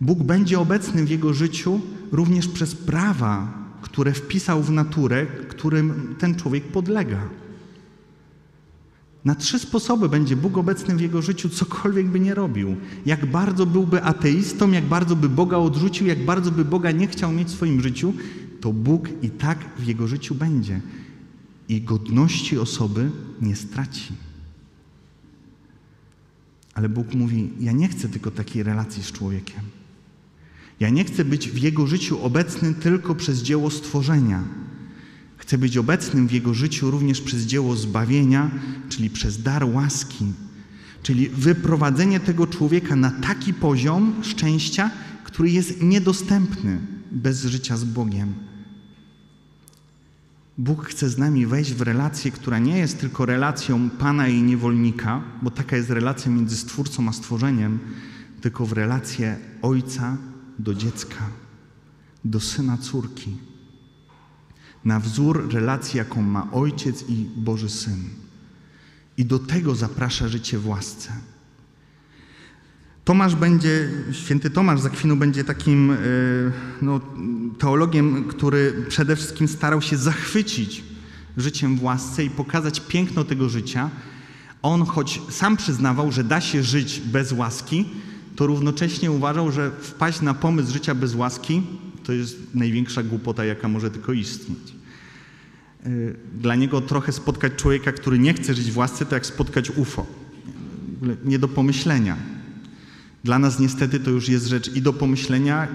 [0.00, 1.80] Bóg będzie obecny w jego życiu
[2.12, 7.28] również przez prawa, które wpisał w naturę, którym ten człowiek podlega.
[9.24, 12.76] Na trzy sposoby będzie Bóg obecny w jego życiu, cokolwiek by nie robił.
[13.06, 17.32] Jak bardzo byłby ateistą, jak bardzo by Boga odrzucił, jak bardzo by Boga nie chciał
[17.32, 18.12] mieć w swoim życiu,
[18.60, 20.80] to Bóg i tak w jego życiu będzie.
[21.68, 23.10] I godności osoby
[23.40, 24.12] nie straci.
[26.74, 29.77] Ale Bóg mówi: Ja nie chcę tylko takiej relacji z człowiekiem.
[30.80, 34.44] Ja nie chcę być w jego życiu obecny tylko przez dzieło stworzenia.
[35.36, 38.50] Chcę być obecnym w jego życiu również przez dzieło zbawienia,
[38.88, 40.32] czyli przez dar łaski,
[41.02, 44.90] czyli wyprowadzenie tego człowieka na taki poziom szczęścia,
[45.24, 46.78] który jest niedostępny
[47.12, 48.34] bez życia z Bogiem.
[50.58, 55.22] Bóg chce z nami wejść w relację, która nie jest tylko relacją Pana i niewolnika,
[55.42, 57.78] bo taka jest relacja między Stwórcą a stworzeniem,
[58.40, 60.16] tylko w relację Ojca
[60.58, 61.24] do dziecka,
[62.24, 63.36] do syna córki.
[64.84, 68.04] Na wzór relacji, jaką ma Ojciec i Boży Syn.
[69.16, 71.12] I do tego zaprasza życie w łasce.
[73.04, 75.96] Tomasz będzie, święty Tomasz z Akwinu będzie takim
[76.82, 77.00] no,
[77.58, 80.84] teologiem, który przede wszystkim starał się zachwycić
[81.36, 83.90] życiem w łasce i pokazać piękno tego życia.
[84.62, 87.88] On, choć sam przyznawał, że da się żyć bez łaski,
[88.38, 91.62] to równocześnie uważał, że wpaść na pomysł życia bez łaski
[92.04, 94.74] to jest największa głupota, jaka może tylko istnieć.
[96.34, 100.06] Dla niego trochę spotkać człowieka, który nie chce żyć w łasce, to jak spotkać UFO.
[101.24, 102.16] Nie do pomyślenia.
[103.24, 105.68] Dla nas niestety to już jest rzecz i do pomyślenia,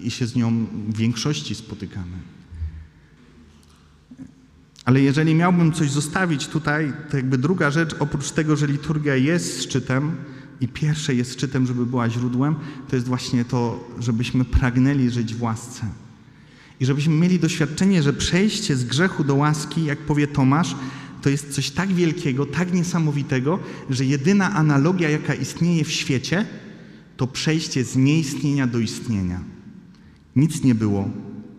[0.00, 2.16] i się z nią w większości spotykamy.
[4.84, 9.62] Ale jeżeli miałbym coś zostawić tutaj, to jakby druga rzecz, oprócz tego, że liturgia jest
[9.62, 10.16] szczytem
[10.60, 12.54] i pierwsze jest szczytem, żeby była źródłem,
[12.88, 15.86] to jest właśnie to, żebyśmy pragnęli żyć w łasce.
[16.80, 20.76] I żebyśmy mieli doświadczenie, że przejście z grzechu do łaski, jak powie Tomasz,
[21.22, 23.58] to jest coś tak wielkiego, tak niesamowitego,
[23.90, 26.46] że jedyna analogia, jaka istnieje w świecie,
[27.16, 29.40] to przejście z nieistnienia do istnienia.
[30.36, 31.10] Nic nie było,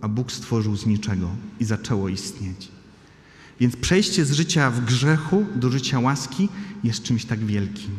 [0.02, 2.68] a Bóg stworzył z niczego i zaczęło istnieć.
[3.60, 6.50] Więc przejście z życia w grzechu do życia łaski
[6.84, 7.92] jest czymś tak wielkim.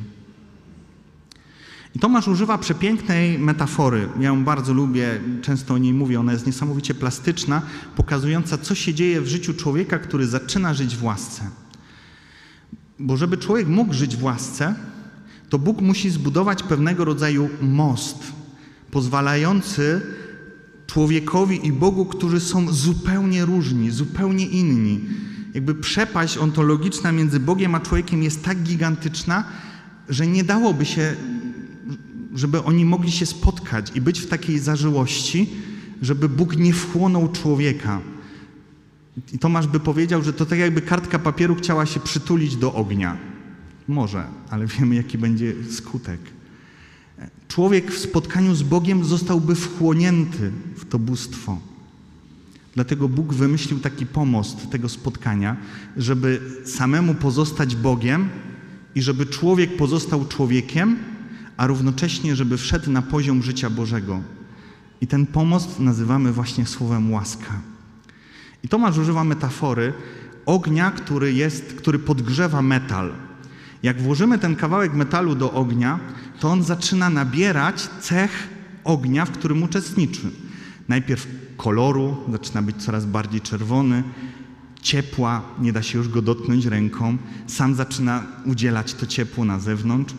[1.95, 4.09] I Tomasz używa przepięknej metafory.
[4.21, 6.21] Ja ją bardzo lubię, często o niej mówię.
[6.21, 7.63] Ona jest niesamowicie plastyczna,
[7.97, 11.51] pokazująca, co się dzieje w życiu człowieka, który zaczyna żyć w łasce.
[12.99, 14.75] Bo żeby człowiek mógł żyć w łasce,
[15.49, 18.33] to Bóg musi zbudować pewnego rodzaju most,
[18.91, 20.01] pozwalający
[20.87, 25.01] człowiekowi i Bogu, którzy są zupełnie różni, zupełnie inni.
[25.55, 29.45] Jakby przepaść ontologiczna między Bogiem a człowiekiem jest tak gigantyczna,
[30.09, 31.17] że nie dałoby się,
[32.35, 35.51] żeby oni mogli się spotkać i być w takiej zażyłości,
[36.03, 38.01] żeby Bóg nie wchłonął człowieka.
[39.33, 43.16] I Tomasz by powiedział, że to tak jakby kartka papieru chciała się przytulić do ognia.
[43.88, 46.21] Może, ale wiemy, jaki będzie skutek.
[47.49, 51.59] Człowiek w spotkaniu z Bogiem zostałby wchłonięty w to bóstwo.
[52.75, 55.57] Dlatego Bóg wymyślił taki pomost tego spotkania,
[55.97, 58.29] żeby samemu pozostać Bogiem
[58.95, 60.97] i żeby człowiek pozostał człowiekiem,
[61.57, 64.21] a równocześnie, żeby wszedł na poziom życia Bożego.
[65.01, 67.61] I ten pomost nazywamy właśnie słowem łaska.
[68.65, 69.93] I Tomasz używa metafory
[70.47, 73.12] ognia, który, jest, który podgrzewa metal.
[73.83, 76.01] Jak włożymy ten kawałek metalu do ognia,
[76.41, 78.49] to on zaczyna nabierać cech
[78.85, 80.31] ognia, w którym uczestniczy.
[80.88, 84.03] Najpierw koloru, zaczyna być coraz bardziej czerwony,
[84.83, 90.15] ciepła, nie da się już go dotknąć ręką, sam zaczyna udzielać to ciepło na zewnątrz,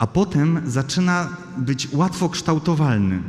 [0.00, 3.22] a potem zaczyna być łatwo kształtowalny.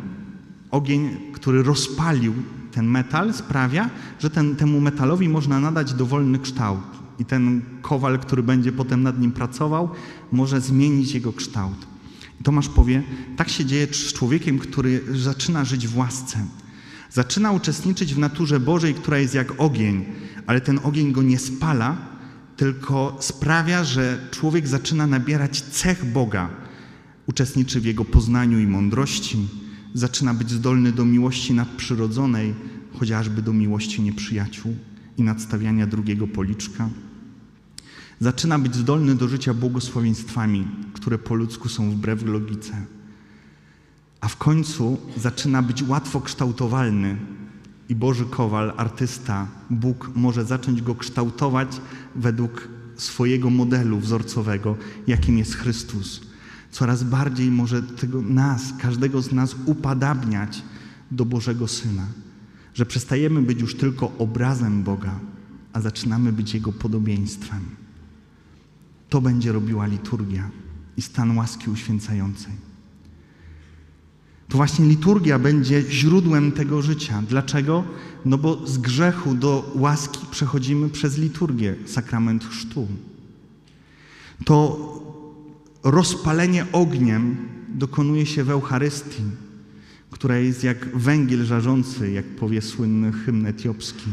[0.72, 2.34] Ogień, który rozpalił
[2.72, 6.82] ten metal, sprawia, że ten, temu metalowi można nadać dowolny kształt.
[7.20, 9.90] I ten kowal, który będzie potem nad nim pracował,
[10.32, 11.88] może zmienić jego kształt.
[12.42, 13.04] I Tomasz powie,
[13.38, 16.46] tak się dzieje z człowiekiem, który zaczyna żyć w łasce.
[17.10, 20.06] Zaczyna uczestniczyć w naturze Bożej, która jest jak ogień,
[20.48, 21.98] ale ten ogień go nie spala,
[22.58, 26.61] tylko sprawia, że człowiek zaczyna nabierać cech Boga.
[27.32, 29.48] Uczestniczy w jego poznaniu i mądrości,
[29.94, 32.54] zaczyna być zdolny do miłości nadprzyrodzonej,
[33.00, 34.76] chociażby do miłości nieprzyjaciół
[35.18, 36.90] i nadstawiania drugiego policzka.
[38.20, 42.86] Zaczyna być zdolny do życia błogosławieństwami, które po ludzku są wbrew logice.
[44.22, 47.18] A w końcu zaczyna być łatwo kształtowalny
[47.90, 51.82] i Boży Kowal, artysta, Bóg może zacząć go kształtować
[52.16, 54.76] według swojego modelu wzorcowego,
[55.08, 56.31] jakim jest Chrystus.
[56.72, 60.64] Coraz bardziej może tego nas, każdego z nas upadabniać
[61.12, 62.06] do Bożego Syna,
[62.74, 65.20] że przestajemy być już tylko obrazem Boga,
[65.74, 67.62] a zaczynamy być Jego podobieństwem.
[69.10, 70.50] To będzie robiła liturgia
[70.98, 72.54] i stan łaski uświęcającej.
[74.48, 77.24] To właśnie liturgia będzie źródłem tego życia.
[77.30, 77.84] Dlaczego?
[78.26, 82.88] No bo z grzechu do łaski przechodzimy przez liturgię, sakrament chrztu.
[84.46, 84.78] To
[85.84, 87.38] rozpalenie ogniem
[87.70, 89.24] dokonuje się w Eucharystii,
[90.12, 94.10] która jest jak węgiel żarzący, jak powie słynny hymn etiopski,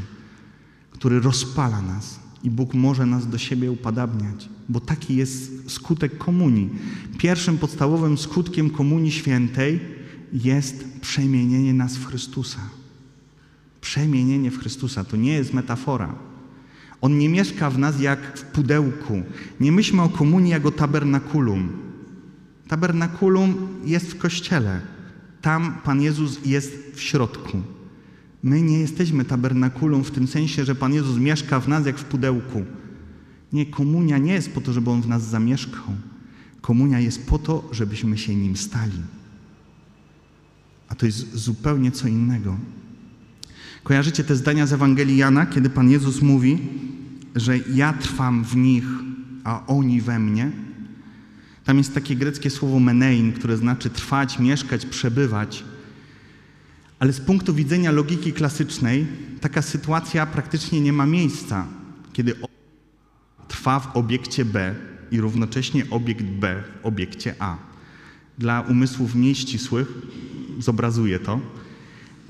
[0.90, 6.70] który rozpala nas i Bóg może nas do siebie upadabniać, bo taki jest skutek komunii.
[7.18, 9.80] Pierwszym podstawowym skutkiem komunii świętej
[10.32, 12.60] jest przemienienie nas w Chrystusa.
[13.80, 16.27] Przemienienie w Chrystusa to nie jest metafora.
[17.00, 19.22] On nie mieszka w nas jak w pudełku.
[19.60, 21.68] Nie myślmy o komunii jako tabernakulum.
[22.68, 24.80] Tabernakulum jest w kościele.
[25.42, 27.62] Tam Pan Jezus jest w środku.
[28.42, 32.04] My nie jesteśmy tabernakulum w tym sensie, że Pan Jezus mieszka w nas jak w
[32.04, 32.64] pudełku.
[33.52, 35.94] Nie, komunia nie jest po to, żeby On w nas zamieszkał.
[36.60, 39.02] Komunia jest po to, żebyśmy się Nim stali.
[40.88, 42.56] A to jest zupełnie co innego.
[43.84, 46.58] Kojarzycie te zdania z Ewangelii Jana, kiedy Pan Jezus mówi,
[47.34, 48.84] że ja trwam w nich,
[49.44, 50.50] a oni we mnie?
[51.64, 55.64] Tam jest takie greckie słowo menein, które znaczy trwać, mieszkać, przebywać.
[56.98, 59.06] Ale z punktu widzenia logiki klasycznej,
[59.40, 61.66] taka sytuacja praktycznie nie ma miejsca,
[62.12, 62.34] kiedy
[63.48, 64.74] trwa w obiekcie B
[65.10, 67.56] i równocześnie obiekt B w obiekcie A.
[68.38, 69.88] Dla umysłów mniej ścisłych
[70.58, 71.40] zobrazuję to.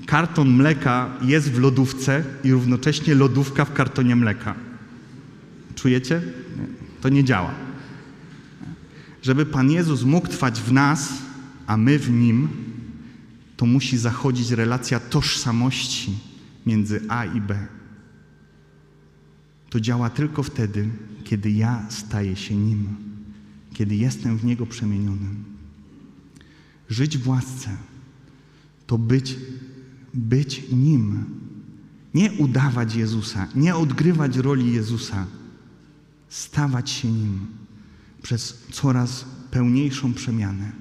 [0.05, 4.55] Karton mleka jest w lodówce i równocześnie lodówka w kartonie mleka.
[5.75, 6.21] Czujecie?
[7.01, 7.53] To nie działa.
[9.21, 11.13] Żeby Pan Jezus mógł trwać w nas,
[11.67, 12.47] a my w Nim,
[13.57, 16.17] to musi zachodzić relacja tożsamości
[16.65, 17.67] między A i B.
[19.69, 20.87] To działa tylko wtedy,
[21.23, 22.87] kiedy ja staję się Nim,
[23.73, 25.43] kiedy jestem w Niego przemienionym.
[26.89, 27.69] Żyć w łasce
[28.87, 29.35] to być,
[30.13, 31.25] być Nim.
[32.13, 35.25] Nie udawać Jezusa, nie odgrywać roli Jezusa,
[36.29, 37.47] stawać się Nim
[38.21, 40.71] przez coraz pełniejszą przemianę.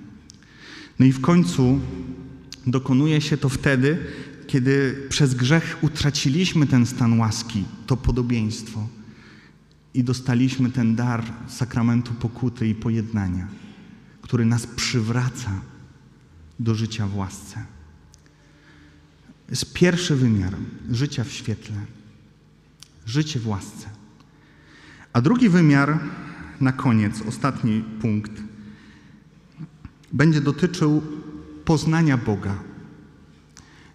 [0.99, 1.81] No i w końcu
[2.67, 3.99] dokonuje się to wtedy,
[4.47, 8.89] kiedy przez grzech utraciliśmy ten stan łaski, to podobieństwo
[9.95, 13.49] i dostaliśmy ten dar sakramentu pokuty i pojednania,
[14.23, 15.61] który nas przywraca
[16.61, 17.78] do życia w łasce.
[19.51, 20.55] Jest pierwszy wymiar
[20.91, 21.77] życia w świetle,
[23.07, 23.87] życie w łasce.
[25.13, 25.99] A drugi wymiar,
[26.61, 28.33] na koniec, ostatni punkt,
[30.13, 31.03] będzie dotyczył
[31.65, 32.55] poznania Boga.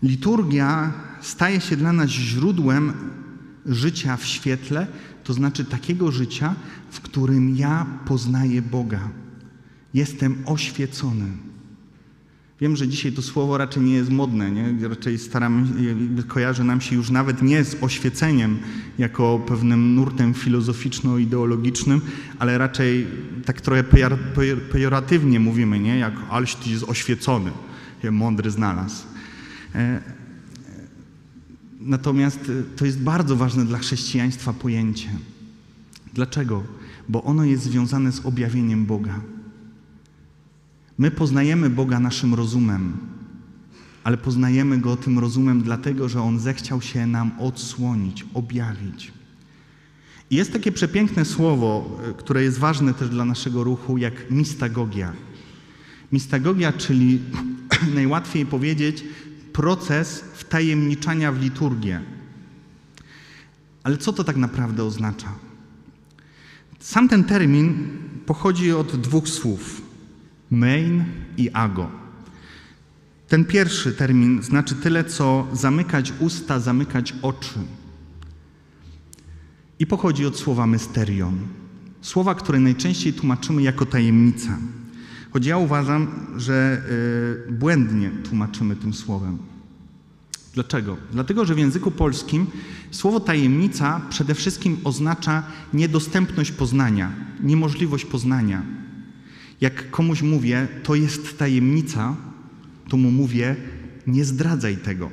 [0.04, 2.94] Liturgia staje się dla nas źródłem
[3.66, 4.88] życia w świetle,
[5.24, 6.56] to znaczy takiego życia,
[6.92, 9.10] w którym ja poznaję Boga.
[9.94, 11.53] Jestem oświecony.
[12.64, 14.88] Wiem, że dzisiaj to słowo raczej nie jest modne, nie?
[14.88, 15.68] raczej staramy,
[16.28, 18.58] kojarzy nam się już nawet nie z oświeceniem
[18.98, 22.02] jako pewnym nurtem filozoficzno-ideologicznym,
[22.40, 23.08] ale raczej
[23.46, 23.84] tak trochę
[24.72, 25.98] pejoratywnie mówimy, nie?
[25.98, 27.52] jak aleś jest oświecony,
[28.12, 29.04] mądry znalazł.
[31.80, 35.10] Natomiast to jest bardzo ważne dla chrześcijaństwa pojęcie.
[36.14, 36.64] Dlaczego?
[37.10, 39.22] Bo ono jest związane z objawieniem Boga.
[40.98, 42.98] My poznajemy Boga naszym rozumem,
[44.04, 49.12] ale poznajemy Go tym rozumem dlatego, że On zechciał się nam odsłonić, objawić.
[50.30, 55.14] I jest takie przepiękne słowo, y, które jest ważne też dla naszego ruchu, jak mistagogia.
[56.12, 57.20] Mistagogia, czyli
[57.96, 59.04] najłatwiej powiedzieć,
[59.54, 62.02] proces wtajemniczania w liturgię.
[63.84, 65.34] Ale co to tak naprawdę oznacza?
[66.80, 67.88] Sam ten termin
[68.26, 69.83] pochodzi od dwóch słów:
[70.54, 71.06] mein
[71.38, 71.88] i ago.
[73.28, 77.60] Ten pierwszy termin znaczy tyle, co zamykać usta, zamykać oczy.
[79.80, 81.38] I pochodzi od słowa mysterion.
[82.02, 84.58] Słowa, które najczęściej tłumaczymy jako tajemnica.
[85.32, 86.82] Choć ja uważam, że
[87.50, 89.38] y, błędnie tłumaczymy tym słowem.
[90.54, 90.98] Dlaczego?
[91.12, 92.48] Dlatego, że w języku polskim
[92.92, 95.44] słowo tajemnica przede wszystkim oznacza
[95.74, 97.12] niedostępność poznania,
[97.44, 98.62] niemożliwość poznania.
[99.64, 102.16] Jak komuś mówię, to jest tajemnica,
[102.90, 103.56] to mu mówię,
[104.08, 105.12] nie zdradzaj tego.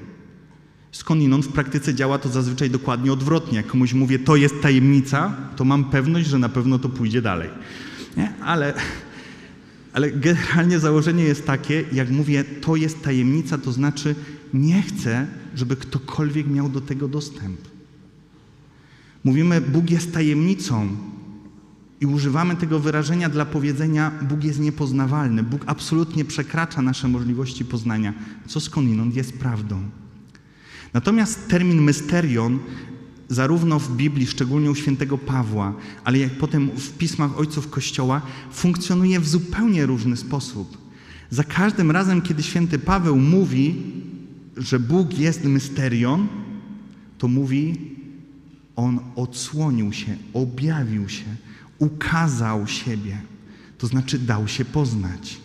[0.92, 3.56] Skądinąd w praktyce działa to zazwyczaj dokładnie odwrotnie.
[3.56, 7.50] Jak komuś mówię, to jest tajemnica, to mam pewność, że na pewno to pójdzie dalej.
[8.16, 8.32] Nie?
[8.42, 8.74] Ale,
[9.92, 14.14] ale generalnie założenie jest takie, jak mówię, to jest tajemnica, to znaczy
[14.54, 17.60] nie chcę, żeby ktokolwiek miał do tego dostęp.
[19.24, 20.96] Mówimy, Bóg jest tajemnicą
[22.00, 28.14] i używamy tego wyrażenia dla powiedzenia, Bóg jest niepoznawalny, Bóg absolutnie przekracza nasze możliwości poznania,
[28.46, 29.82] co skądinąd jest prawdą.
[30.92, 32.58] Natomiast termin mysterion
[33.28, 35.74] zarówno w Biblii, szczególnie u świętego Pawła,
[36.04, 38.22] ale jak potem w pismach ojców Kościoła,
[38.52, 40.78] funkcjonuje w zupełnie różny sposób.
[41.30, 43.82] Za każdym razem, kiedy święty Paweł mówi,
[44.56, 46.28] że Bóg jest mysterion,
[47.18, 47.76] to mówi,
[48.76, 51.24] on odsłonił się, objawił się,
[51.80, 53.18] ukazał siebie,
[53.78, 55.38] to znaczy dał się poznać.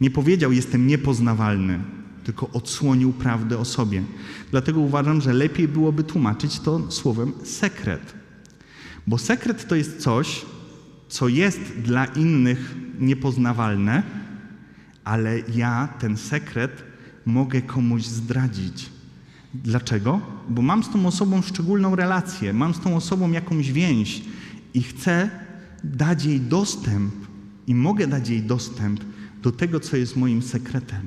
[0.00, 1.78] Nie powiedział, jestem niepoznawalny,
[2.24, 4.02] tylko odsłonił prawdę o sobie.
[4.50, 8.14] Dlatego uważam, że lepiej byłoby tłumaczyć to słowem sekret.
[9.06, 10.46] Bo sekret to jest coś,
[11.08, 14.02] co jest dla innych niepoznawalne,
[15.04, 16.82] ale ja ten sekret
[17.26, 18.90] mogę komuś zdradzić.
[19.54, 20.20] Dlaczego?
[20.48, 24.22] Bo mam z tą osobą szczególną relację, mam z tą osobą jakąś więź
[24.74, 25.30] i chcę
[25.84, 27.14] dać jej dostęp
[27.66, 29.00] i mogę dać jej dostęp
[29.42, 31.02] do tego, co jest moim sekretem.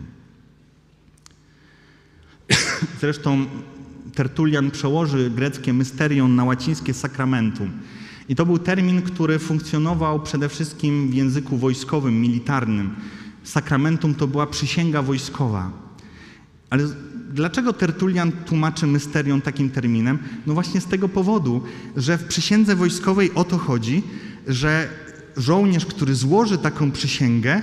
[3.01, 3.45] Zresztą
[4.16, 7.72] Tertulian przełoży greckie mysterion na łacińskie sakramentum.
[8.30, 12.95] I to był termin, który funkcjonował przede wszystkim w języku wojskowym, militarnym.
[13.43, 15.72] Sakramentum to była przysięga wojskowa.
[16.70, 16.84] Ale
[17.36, 20.19] dlaczego Tertulian tłumaczy mysterion takim terminem?
[20.45, 21.63] No właśnie z tego powodu,
[21.95, 24.03] że w przysiędze wojskowej o to chodzi,
[24.47, 24.89] że
[25.38, 27.61] żołnierz, który złoży taką przysięgę,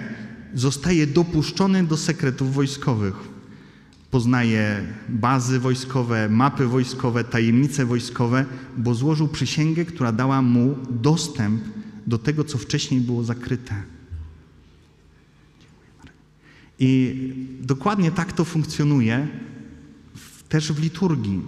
[0.55, 3.15] zostaje dopuszczony do sekretów wojskowych.
[4.11, 8.45] Poznaje bazy wojskowe, mapy wojskowe, tajemnice wojskowe,
[8.77, 11.63] bo złożył przysięgę, która dała mu dostęp
[12.07, 13.75] do tego, co wcześniej było zakryte.
[16.79, 17.17] I
[17.61, 19.29] dokładnie tak to funkcjonuje
[20.53, 21.43] też w liturgii.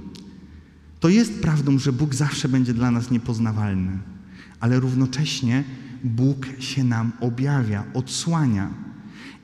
[1.01, 3.99] To jest prawdą, że Bóg zawsze będzie dla nas niepoznawalny,
[4.61, 5.65] ale równocześnie
[6.05, 8.71] Bóg się nam objawia, odsłania.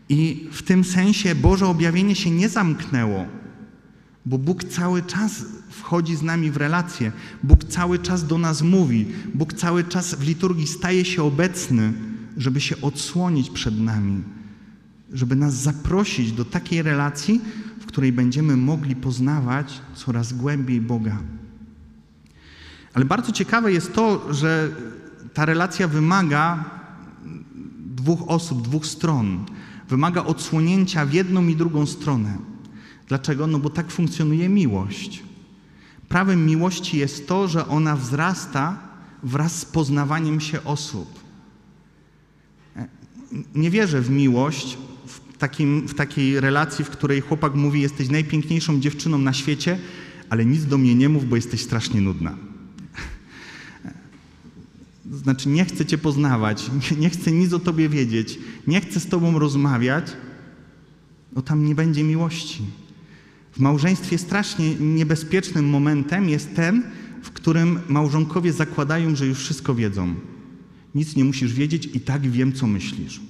[0.08, 3.26] I w tym sensie Boże objawienie się nie zamknęło,
[4.26, 9.06] bo Bóg cały czas wchodzi z nami w relacje, Bóg cały czas do nas mówi,
[9.34, 11.92] Bóg cały czas w liturgii staje się obecny,
[12.36, 14.22] żeby się odsłonić przed nami
[15.12, 17.40] żeby nas zaprosić do takiej relacji,
[17.90, 21.18] której będziemy mogli poznawać coraz głębiej Boga.
[22.94, 24.70] Ale bardzo ciekawe jest to, że
[25.34, 26.64] ta relacja wymaga
[27.78, 29.44] dwóch osób, dwóch stron.
[29.88, 32.38] Wymaga odsłonięcia w jedną i drugą stronę.
[33.08, 33.46] Dlaczego?
[33.46, 35.22] No bo tak funkcjonuje miłość.
[36.08, 38.78] Prawem miłości jest to, że ona wzrasta
[39.22, 41.20] wraz z poznawaniem się osób.
[43.54, 44.78] Nie wierzę w miłość,
[45.40, 49.78] takim, w takiej relacji, w której chłopak mówi: Jesteś najpiękniejszą dziewczyną na świecie,
[50.30, 52.36] ale nic do mnie nie mów, bo jesteś strasznie nudna.
[55.12, 56.70] Znaczy, nie chcę Cię poznawać,
[57.00, 60.12] nie chcę nic o Tobie wiedzieć, nie chcę z Tobą rozmawiać,
[61.36, 62.62] no tam nie będzie miłości.
[63.52, 66.82] W małżeństwie strasznie niebezpiecznym momentem jest ten,
[67.22, 70.14] w którym małżonkowie zakładają, że już wszystko wiedzą.
[70.94, 73.20] Nic nie musisz wiedzieć i tak wiem, co myślisz.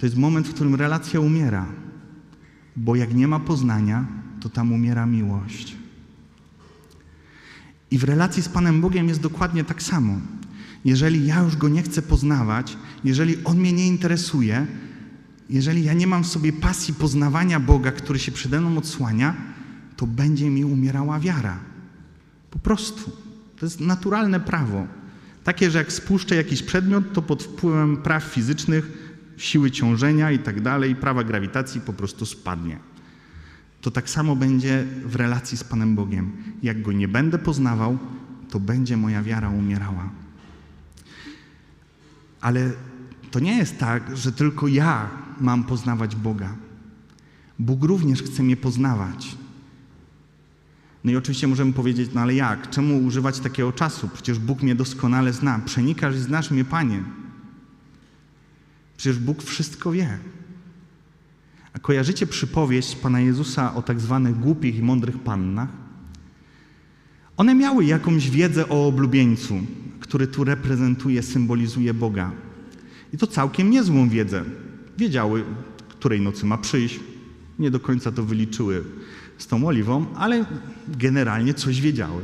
[0.00, 1.66] To jest moment, w którym relacja umiera,
[2.76, 4.06] bo jak nie ma poznania,
[4.40, 5.76] to tam umiera miłość.
[7.90, 10.20] I w relacji z Panem Bogiem jest dokładnie tak samo.
[10.84, 14.66] Jeżeli ja już Go nie chcę poznawać, jeżeli On mnie nie interesuje,
[15.50, 19.34] jeżeli ja nie mam w sobie pasji poznawania Boga, który się przede mną odsłania,
[19.96, 21.58] to będzie mi umierała wiara.
[22.50, 23.10] Po prostu.
[23.56, 24.86] To jest naturalne prawo.
[25.44, 30.60] Takie, że jak spuszczę jakiś przedmiot, to pod wpływem praw fizycznych, siły ciążenia i tak
[30.60, 32.78] dalej, prawa grawitacji po prostu spadnie.
[33.80, 36.32] To tak samo będzie w relacji z Panem Bogiem.
[36.62, 37.98] Jak Go nie będę poznawał,
[38.50, 40.10] to będzie moja wiara umierała.
[42.40, 42.70] Ale
[43.30, 45.08] to nie jest tak, że tylko ja
[45.40, 46.56] mam poznawać Boga.
[47.58, 49.36] Bóg również chce mnie poznawać.
[51.04, 52.70] No i oczywiście możemy powiedzieć, no ale jak?
[52.70, 54.08] Czemu używać takiego czasu?
[54.14, 55.58] Przecież Bóg mnie doskonale zna.
[55.58, 57.02] Przenikasz i znasz mnie, Panie.
[59.00, 60.18] Przecież Bóg wszystko wie.
[61.72, 65.68] A kojarzycie przypowieść Pana Jezusa o tak zwanych głupich i mądrych pannach?
[67.36, 69.54] One miały jakąś wiedzę o oblubieńcu,
[70.00, 72.32] który tu reprezentuje, symbolizuje Boga.
[73.12, 74.44] I to całkiem niezłą wiedzę.
[74.98, 75.44] Wiedziały,
[75.88, 77.00] której nocy ma przyjść.
[77.58, 78.84] Nie do końca to wyliczyły
[79.38, 80.44] z tą oliwą, ale
[80.88, 82.22] generalnie coś wiedziały.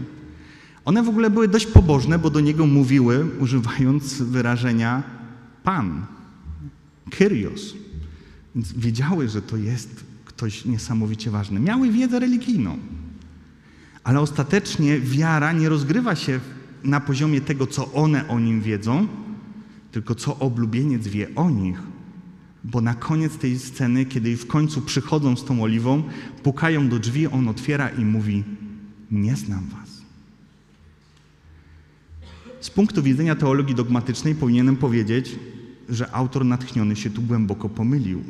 [0.85, 5.03] One w ogóle były dość pobożne, bo do niego mówiły, używając wyrażenia
[5.63, 6.16] Pan,
[7.11, 7.75] Kyrios.
[8.55, 11.61] Więc wiedziały, że to jest ktoś niesamowicie ważny.
[11.61, 12.79] Miały wiedzę religijną.
[14.05, 16.41] Ale ostatecznie wiara nie rozgrywa się
[16.85, 19.07] na poziomie tego, co one o nim wiedzą,
[19.93, 21.79] tylko co oblubieniec wie o nich.
[22.65, 26.03] Bo na koniec tej sceny, kiedy w końcu przychodzą z tą oliwą,
[26.43, 28.45] pukają do drzwi, on otwiera i mówi:
[29.11, 30.03] Nie znam was.
[32.61, 35.39] Z punktu widzenia teologii dogmatycznej powinienem powiedzieć,
[35.89, 38.25] że autor natchniony się tu głęboko pomylił,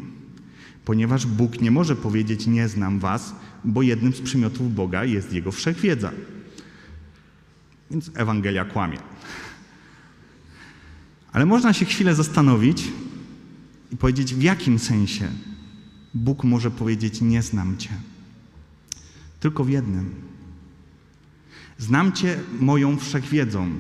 [0.85, 3.35] ponieważ Bóg nie może powiedzieć: Nie znam was,
[3.65, 6.13] bo jednym z przymiotów Boga jest jego wszechwiedza.
[7.91, 8.99] Więc Ewangelia kłamie.
[11.33, 12.89] Ale można się chwilę zastanowić
[13.93, 15.29] i powiedzieć, w jakim sensie
[16.15, 17.91] Bóg może powiedzieć: Nie znam Cię.
[19.41, 20.15] Tylko w jednym.
[21.79, 23.71] Znam Cię moją wszechwiedzą,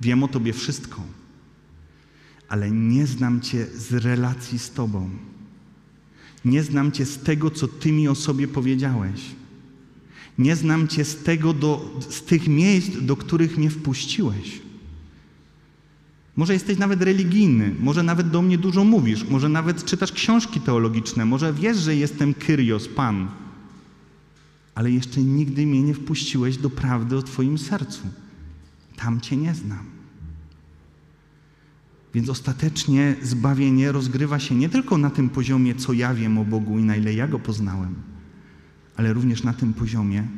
[0.00, 1.02] wiem o Tobie wszystko,
[2.52, 5.10] ale nie znam Cię z relacji z Tobą.
[6.44, 9.20] Nie znam Cię z tego, co Ty mi o sobie powiedziałeś.
[10.38, 14.62] Nie znam Cię z, tego do, z tych miejsc, do których mnie wpuściłeś.
[16.36, 21.24] Może jesteś nawet religijny, może nawet do mnie dużo mówisz, może nawet czytasz książki teologiczne,
[21.24, 23.28] może wiesz, że jestem Kyrios, Pan,
[24.74, 28.02] ale jeszcze nigdy mnie nie wpuściłeś do prawdy o Twoim sercu.
[28.96, 30.01] Tam Cię nie znam.
[32.14, 36.78] Więc ostatecznie zbawienie rozgrywa się nie tylko na tym poziomie, co ja wiem o Bogu
[36.78, 37.94] i na ile ja Go poznałem,
[38.96, 40.28] ale również na tym poziomie,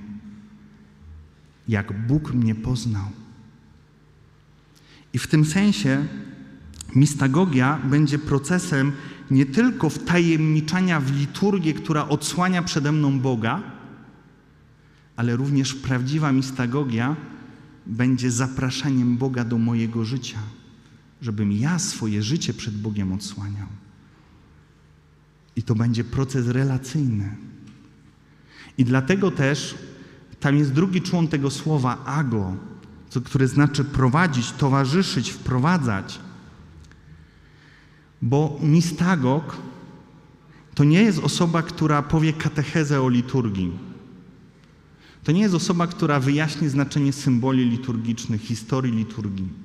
[1.69, 3.05] jak Bóg mnie poznał.
[5.13, 6.07] I w tym sensie
[6.97, 8.93] mistagogia będzie procesem
[9.31, 13.63] nie tylko wtajemniczania w liturgię, która odsłania przede mną Boga,
[15.17, 17.17] ale również prawdziwa mistagogia
[17.87, 20.39] będzie zapraszaniem Boga do mojego życia,
[21.25, 23.67] żebym ja swoje życie przed Bogiem odsłaniał.
[25.57, 27.37] I to będzie proces relacyjny.
[28.79, 29.75] I dlatego też
[30.41, 32.57] tam jest drugi człon tego słowa ago,
[33.09, 36.21] co, które znaczy prowadzić, towarzyszyć, wprowadzać.
[38.23, 39.57] Bo mistagog
[40.75, 43.73] to nie jest osoba, która powie katechezę o liturgii.
[45.23, 49.64] To nie jest osoba, która wyjaśni znaczenie symboli liturgicznych, historii liturgii.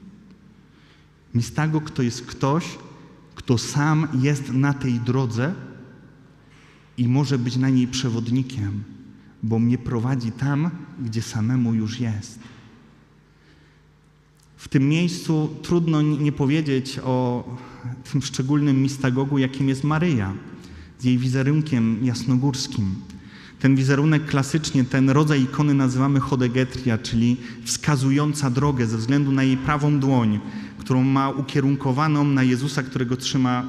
[1.34, 2.66] Mistagog to jest ktoś,
[3.36, 5.54] kto sam jest na tej drodze
[6.98, 8.84] i może być na niej przewodnikiem,
[9.44, 10.70] bo mnie prowadzi tam,
[11.00, 12.40] gdzie samemu już jest.
[14.58, 17.44] W tym miejscu trudno nie powiedzieć o
[18.12, 20.34] tym szczególnym mistagogu, jakim jest Maryja,
[21.00, 22.96] z jej wizerunkiem jasnogórskim.
[23.60, 29.58] Ten wizerunek klasycznie, ten rodzaj ikony nazywamy chodegetria, czyli wskazująca drogę ze względu na jej
[29.58, 30.40] prawą dłoń,
[30.80, 33.66] którą ma ukierunkowaną na Jezusa, którego trzyma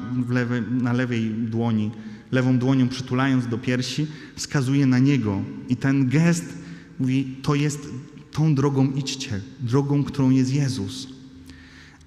[0.70, 1.90] na lewej dłoni,
[2.32, 4.06] lewą dłonią przytulając do piersi,
[4.36, 5.42] wskazuje na Niego.
[5.68, 6.44] I ten gest
[6.98, 7.88] mówi, to jest
[8.32, 11.08] tą drogą idźcie, drogą, którą jest Jezus.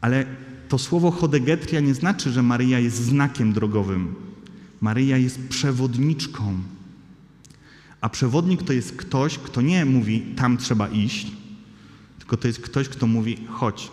[0.01, 0.25] Ale
[0.69, 4.15] to słowo chodegetria nie znaczy, że Maryja jest znakiem drogowym.
[4.81, 6.59] Maryja jest przewodniczką.
[8.01, 11.31] A przewodnik to jest ktoś, kto nie mówi, tam trzeba iść,
[12.19, 13.91] tylko to jest ktoś, kto mówi, chodź,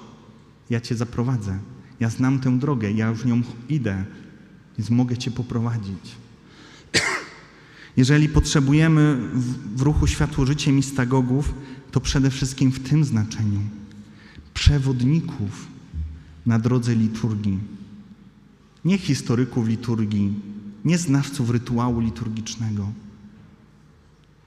[0.71, 1.59] ja cię zaprowadzę.
[2.01, 4.05] Ja znam tę drogę, ja już nią idę,
[4.79, 6.17] więc mogę cię poprowadzić.
[7.97, 11.55] Jeżeli potrzebujemy w, w ruchu Światło Życie mistagogów,
[11.91, 13.61] to przede wszystkim w tym znaczeniu
[14.55, 15.69] przewodników
[16.47, 17.59] na drodze liturgii.
[18.85, 20.35] Nie historyków liturgii,
[20.85, 22.93] nie znawców rytuału liturgicznego,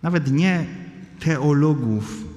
[0.03, 0.65] nawet nie
[1.19, 2.32] teologów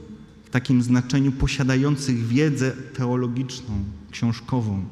[0.57, 4.85] takim znaczeniu posiadających wiedzę teologiczną, książkową.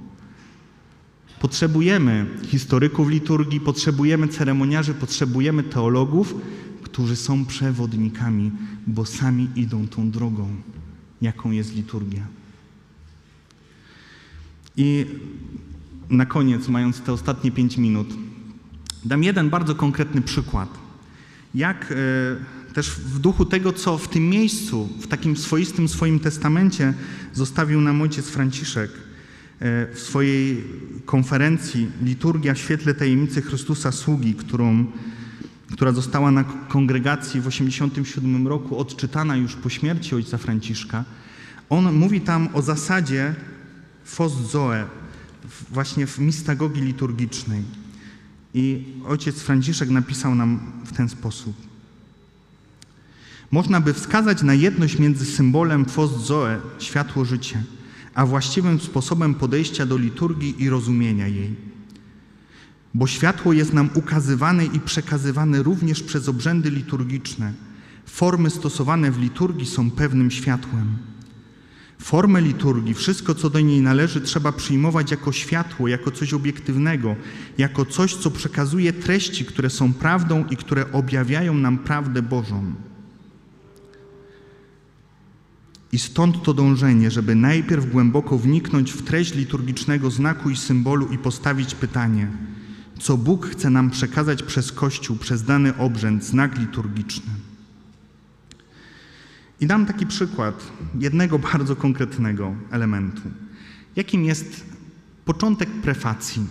[1.40, 6.34] Potrzebujemy historyków liturgii, potrzebujemy ceremoniarzy, potrzebujemy teologów,
[6.82, 8.50] którzy są przewodnikami,
[8.86, 10.48] bo sami idą tą drogą,
[11.22, 12.26] jaką jest liturgia.
[14.76, 15.06] I
[16.10, 18.08] na koniec, mając te ostatnie pięć minut,
[19.04, 20.68] dam jeden bardzo konkretny przykład.
[21.54, 21.94] Jak e,
[22.74, 26.94] też w duchu tego, co w tym miejscu, w takim swoistym swoim testamencie
[27.32, 30.64] zostawił nam ojciec Franciszek e, w swojej
[31.06, 34.86] konferencji Liturgia w świetle tajemnicy Chrystusa Sługi, którą,
[35.72, 41.04] która została na kongregacji w 1987 roku odczytana już po śmierci ojca Franciszka.
[41.70, 43.34] On mówi tam o zasadzie
[44.04, 44.84] Fos Zoe,
[45.70, 47.62] właśnie w mistagogii liturgicznej.
[48.54, 51.63] I ojciec Franciszek napisał nam w ten sposób.
[53.50, 57.62] Można by wskazać na jedność między symbolem Fos Zoe, światło życie,
[58.14, 61.56] a właściwym sposobem podejścia do liturgii i rozumienia jej.
[62.94, 67.52] Bo światło jest nam ukazywane i przekazywane również przez obrzędy liturgiczne.
[68.06, 70.96] Formy stosowane w liturgii są pewnym światłem.
[71.98, 77.16] Formę liturgii, wszystko co do niej należy, trzeba przyjmować jako światło, jako coś obiektywnego,
[77.58, 82.74] jako coś, co przekazuje treści, które są prawdą i które objawiają nam prawdę Bożą.
[85.94, 91.18] I stąd to dążenie, żeby najpierw głęboko wniknąć w treść liturgicznego znaku i symbolu i
[91.18, 92.28] postawić pytanie,
[92.98, 97.30] co Bóg chce nam przekazać przez Kościół, przez dany obrzęd, znak liturgiczny.
[99.60, 103.22] I dam taki przykład jednego bardzo konkretnego elementu,
[103.96, 104.64] jakim jest
[105.24, 106.46] początek prefacji.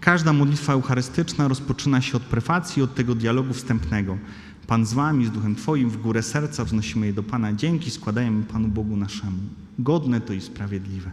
[0.00, 4.18] Każda modlitwa eucharystyczna rozpoczyna się od prefacji, od tego dialogu wstępnego.
[4.66, 7.52] Pan z wami, z duchem Twoim, w górę serca wznosimy je do Pana.
[7.52, 9.38] Dzięki składajemy Panu Bogu naszemu.
[9.78, 11.10] Godne to i sprawiedliwe.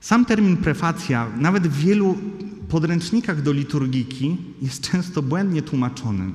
[0.00, 2.18] Sam termin prefacja, nawet w wielu
[2.68, 6.30] podręcznikach do liturgiki, jest często błędnie tłumaczony.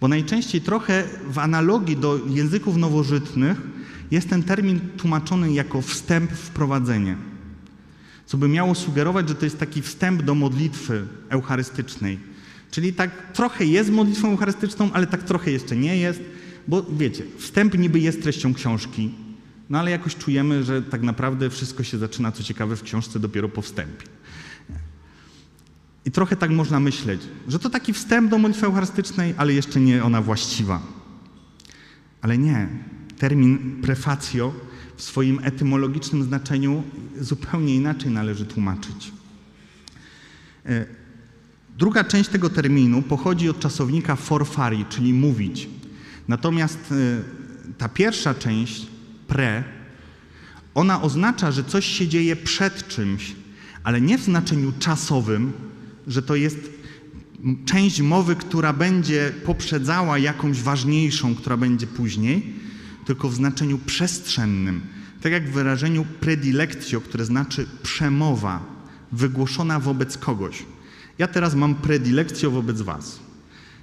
[0.00, 3.60] Bo najczęściej trochę w analogii do języków nowożytnych
[4.10, 7.16] jest ten termin tłumaczony jako wstęp, wprowadzenie.
[8.26, 12.18] Co by miało sugerować, że to jest taki wstęp do modlitwy eucharystycznej.
[12.70, 16.20] Czyli tak trochę jest modlitwą eucharystyczną, ale tak trochę jeszcze nie jest,
[16.68, 19.14] bo wiecie, wstęp niby jest treścią książki,
[19.70, 23.48] no ale jakoś czujemy, że tak naprawdę wszystko się zaczyna, co ciekawe, w książce dopiero
[23.48, 24.06] po wstępie.
[26.04, 30.04] I trochę tak można myśleć, że to taki wstęp do modlitwy eucharystycznej, ale jeszcze nie
[30.04, 30.82] ona właściwa.
[32.22, 32.68] Ale nie.
[33.18, 34.54] Termin prefacjo
[34.96, 36.82] w swoim etymologicznym znaczeniu
[37.20, 39.12] zupełnie inaczej należy tłumaczyć.
[41.80, 45.68] Druga część tego terminu pochodzi od czasownika forfari, czyli mówić.
[46.28, 48.86] Natomiast e, ta pierwsza część,
[49.28, 49.64] pre,
[50.74, 53.32] ona oznacza, że coś się dzieje przed czymś,
[53.84, 55.52] ale nie w znaczeniu czasowym,
[56.06, 56.70] że to jest
[57.64, 62.54] część mowy, która będzie poprzedzała jakąś ważniejszą, która będzie później,
[63.06, 64.80] tylko w znaczeniu przestrzennym.
[65.20, 68.64] Tak jak w wyrażeniu predilectio, które znaczy przemowa,
[69.12, 70.64] wygłoszona wobec kogoś.
[71.20, 73.20] Ja teraz mam predilectio wobec was.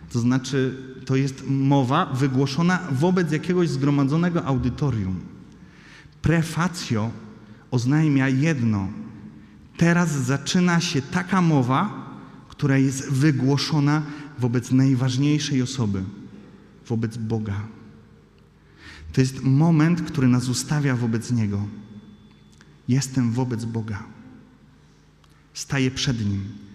[0.09, 5.19] To znaczy, to jest mowa wygłoszona wobec jakiegoś zgromadzonego audytorium.
[6.21, 7.11] Prefatio
[7.71, 8.87] oznajmia jedno.
[9.77, 12.09] Teraz zaczyna się taka mowa,
[12.49, 14.01] która jest wygłoszona
[14.39, 16.03] wobec najważniejszej osoby,
[16.87, 17.61] wobec Boga.
[19.13, 21.67] To jest moment, który nas ustawia wobec Niego.
[22.87, 24.03] Jestem wobec Boga.
[25.53, 26.66] Staję przed Nim.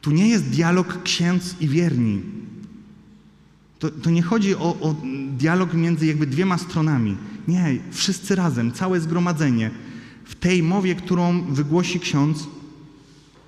[0.00, 2.22] Tu nie jest dialog księdz i wierni.
[3.78, 4.96] To, to nie chodzi o, o
[5.38, 7.16] dialog między jakby dwiema stronami.
[7.48, 9.70] Nie, wszyscy razem, całe zgromadzenie.
[10.24, 12.46] W tej mowie, którą wygłosi ksiądz,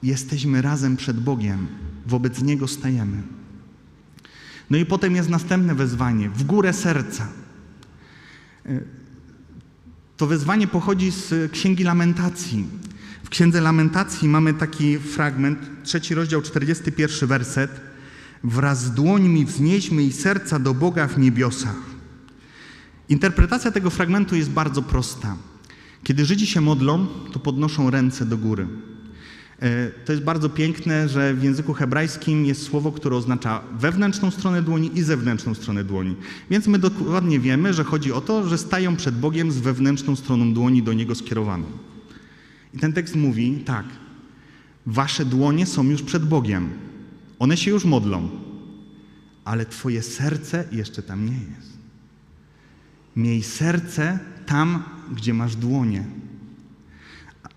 [0.03, 1.67] jesteśmy razem przed Bogiem,
[2.07, 3.23] wobec Niego stajemy.
[4.71, 7.29] No i potem jest następne wezwanie, w górę serca.
[8.67, 8.81] E,
[10.17, 12.67] to wezwanie pochodzi z Księgi Lamentacji.
[13.33, 17.81] Księdze Lamentacji mamy taki fragment, trzeci rozdział, 41 werset.
[18.45, 21.77] Wraz z dłońmi wznieśmy i serca do Boga w niebiosach.
[23.09, 25.37] Interpretacja tego fragmentu jest bardzo prosta.
[26.05, 28.67] Kiedy Żydzi się modlą, to podnoszą ręce do góry.
[29.61, 34.63] E, To jest bardzo piękne, że w języku hebrajskim jest słowo, które oznacza wewnętrzną stronę
[34.63, 36.17] dłoni i zewnętrzną stronę dłoni.
[36.51, 40.55] Więc my dokładnie wiemy, że chodzi o to, że stają przed Bogiem z wewnętrzną stroną
[40.55, 41.67] dłoni do Niego skierowaną.
[42.75, 43.87] I ten tekst mówi tak:
[44.87, 46.71] Wasze dłonie są już przed Bogiem.
[47.39, 48.29] One się już modlą,
[49.45, 51.73] ale Twoje serce jeszcze tam nie jest.
[53.17, 54.83] Miej serce tam,
[55.15, 56.05] gdzie masz dłonie.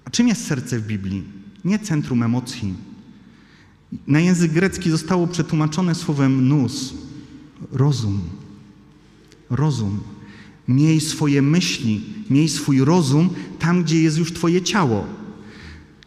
[0.05, 1.23] A czym jest serce w Biblii?
[1.65, 2.73] Nie centrum emocji.
[4.07, 6.93] Na język grecki zostało przetłumaczone słowem nous,
[7.71, 8.21] rozum.
[9.49, 9.99] Rozum.
[10.67, 15.07] Miej swoje myśli, miej swój rozum tam, gdzie jest już Twoje ciało.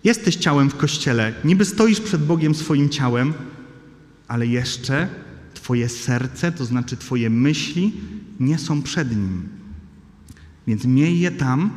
[0.04, 3.34] Jesteś ciałem w kościele, niby stoisz przed Bogiem swoim ciałem,
[4.28, 5.08] ale jeszcze
[5.54, 7.92] Twoje serce, to znaczy Twoje myśli,
[8.40, 9.48] nie są przed Nim.
[10.66, 11.70] Więc miej je tam,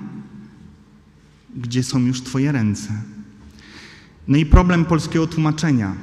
[1.55, 3.01] gdzie są już Twoje ręce.
[4.27, 5.95] No i problem polskiego tłumaczenia.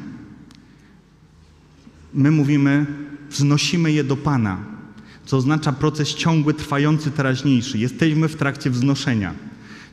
[2.14, 2.86] My mówimy,
[3.30, 4.77] wznosimy je do Pana,
[5.28, 7.78] co oznacza proces ciągły, trwający, teraźniejszy.
[7.78, 9.34] Jesteśmy w trakcie wznoszenia.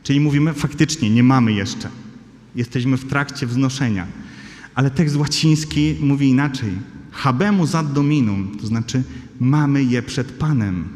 [0.02, 1.88] Czyli mówimy, faktycznie nie mamy jeszcze.
[2.54, 4.06] Jesteśmy w trakcie wznoszenia.
[4.74, 6.70] Ale tekst łaciński mówi inaczej.
[7.10, 9.02] Habemus ad dominum, to znaczy
[9.40, 10.88] mamy je przed Panem.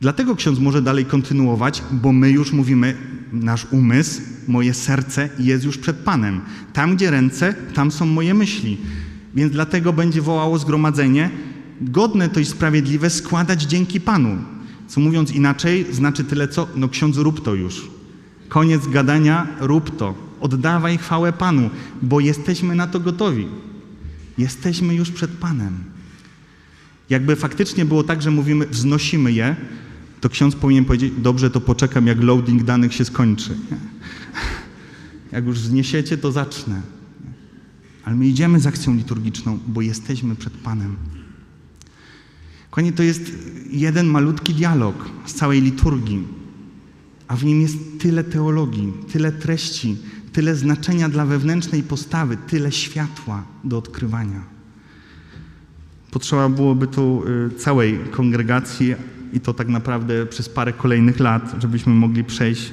[0.00, 2.96] Dlatego ksiądz może dalej kontynuować, bo my już mówimy,
[3.32, 6.40] nasz umysł, moje serce jest już przed Panem.
[6.72, 8.76] Tam, gdzie ręce, tam są moje myśli.
[9.34, 11.30] Więc dlatego będzie wołało zgromadzenie,
[11.80, 14.36] godne to i sprawiedliwe składać dzięki Panu.
[14.88, 17.90] Co mówiąc inaczej, znaczy tyle co, no ksiądz rób to już.
[18.48, 20.14] Koniec gadania, rób to.
[20.40, 21.70] Oddawaj chwałę Panu,
[22.02, 23.46] bo jesteśmy na to gotowi.
[24.38, 25.84] Jesteśmy już przed Panem.
[27.10, 29.56] Jakby faktycznie było tak, że mówimy, wznosimy je,
[30.20, 33.50] to ksiądz powinien powiedzieć, dobrze, to poczekam, jak loading danych się skończy.
[35.32, 36.82] Jak już wzniesiecie, to zacznę.
[38.04, 40.96] Ale my idziemy z akcją liturgiczną, bo jesteśmy przed Panem.
[42.70, 43.22] Kochani, to jest
[43.70, 46.24] jeden malutki dialog z całej liturgii,
[47.28, 49.96] a w nim jest tyle teologii, tyle treści,
[50.32, 54.42] tyle znaczenia dla wewnętrznej postawy, tyle światła do odkrywania.
[56.10, 58.94] Potrzeba byłoby tu y, całej kongregacji
[59.32, 62.72] i to tak naprawdę przez parę kolejnych lat, żebyśmy mogli przejść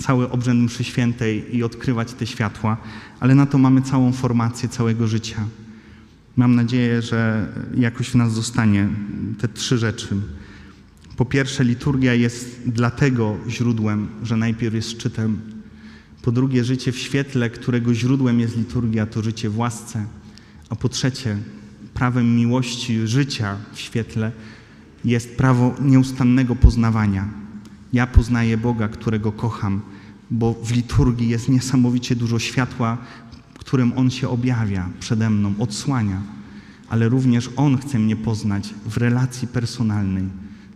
[0.00, 2.76] cały obrzęd mszy świętej i odkrywać te światła,
[3.20, 5.44] ale na to mamy całą formację całego życia.
[6.40, 8.88] Mam nadzieję, że jakoś w nas zostanie
[9.38, 10.16] te trzy rzeczy.
[11.16, 15.40] Po pierwsze, liturgia jest dlatego źródłem, że najpierw jest szczytem.
[16.22, 20.04] Po drugie, życie w świetle, którego źródłem jest liturgia, to życie w łasce.
[20.68, 21.36] A po trzecie,
[21.94, 24.32] prawem miłości życia w świetle
[25.04, 27.28] jest prawo nieustannego poznawania.
[27.92, 29.80] Ja poznaję Boga, którego kocham,
[30.30, 32.98] bo w liturgii jest niesamowicie dużo światła,
[33.70, 36.22] którym On się objawia przede mną, odsłania,
[36.88, 40.24] ale również On chce mnie poznać w relacji personalnej,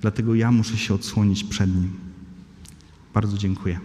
[0.00, 1.92] dlatego ja muszę się odsłonić przed Nim.
[3.14, 3.80] Bardzo dziękuję.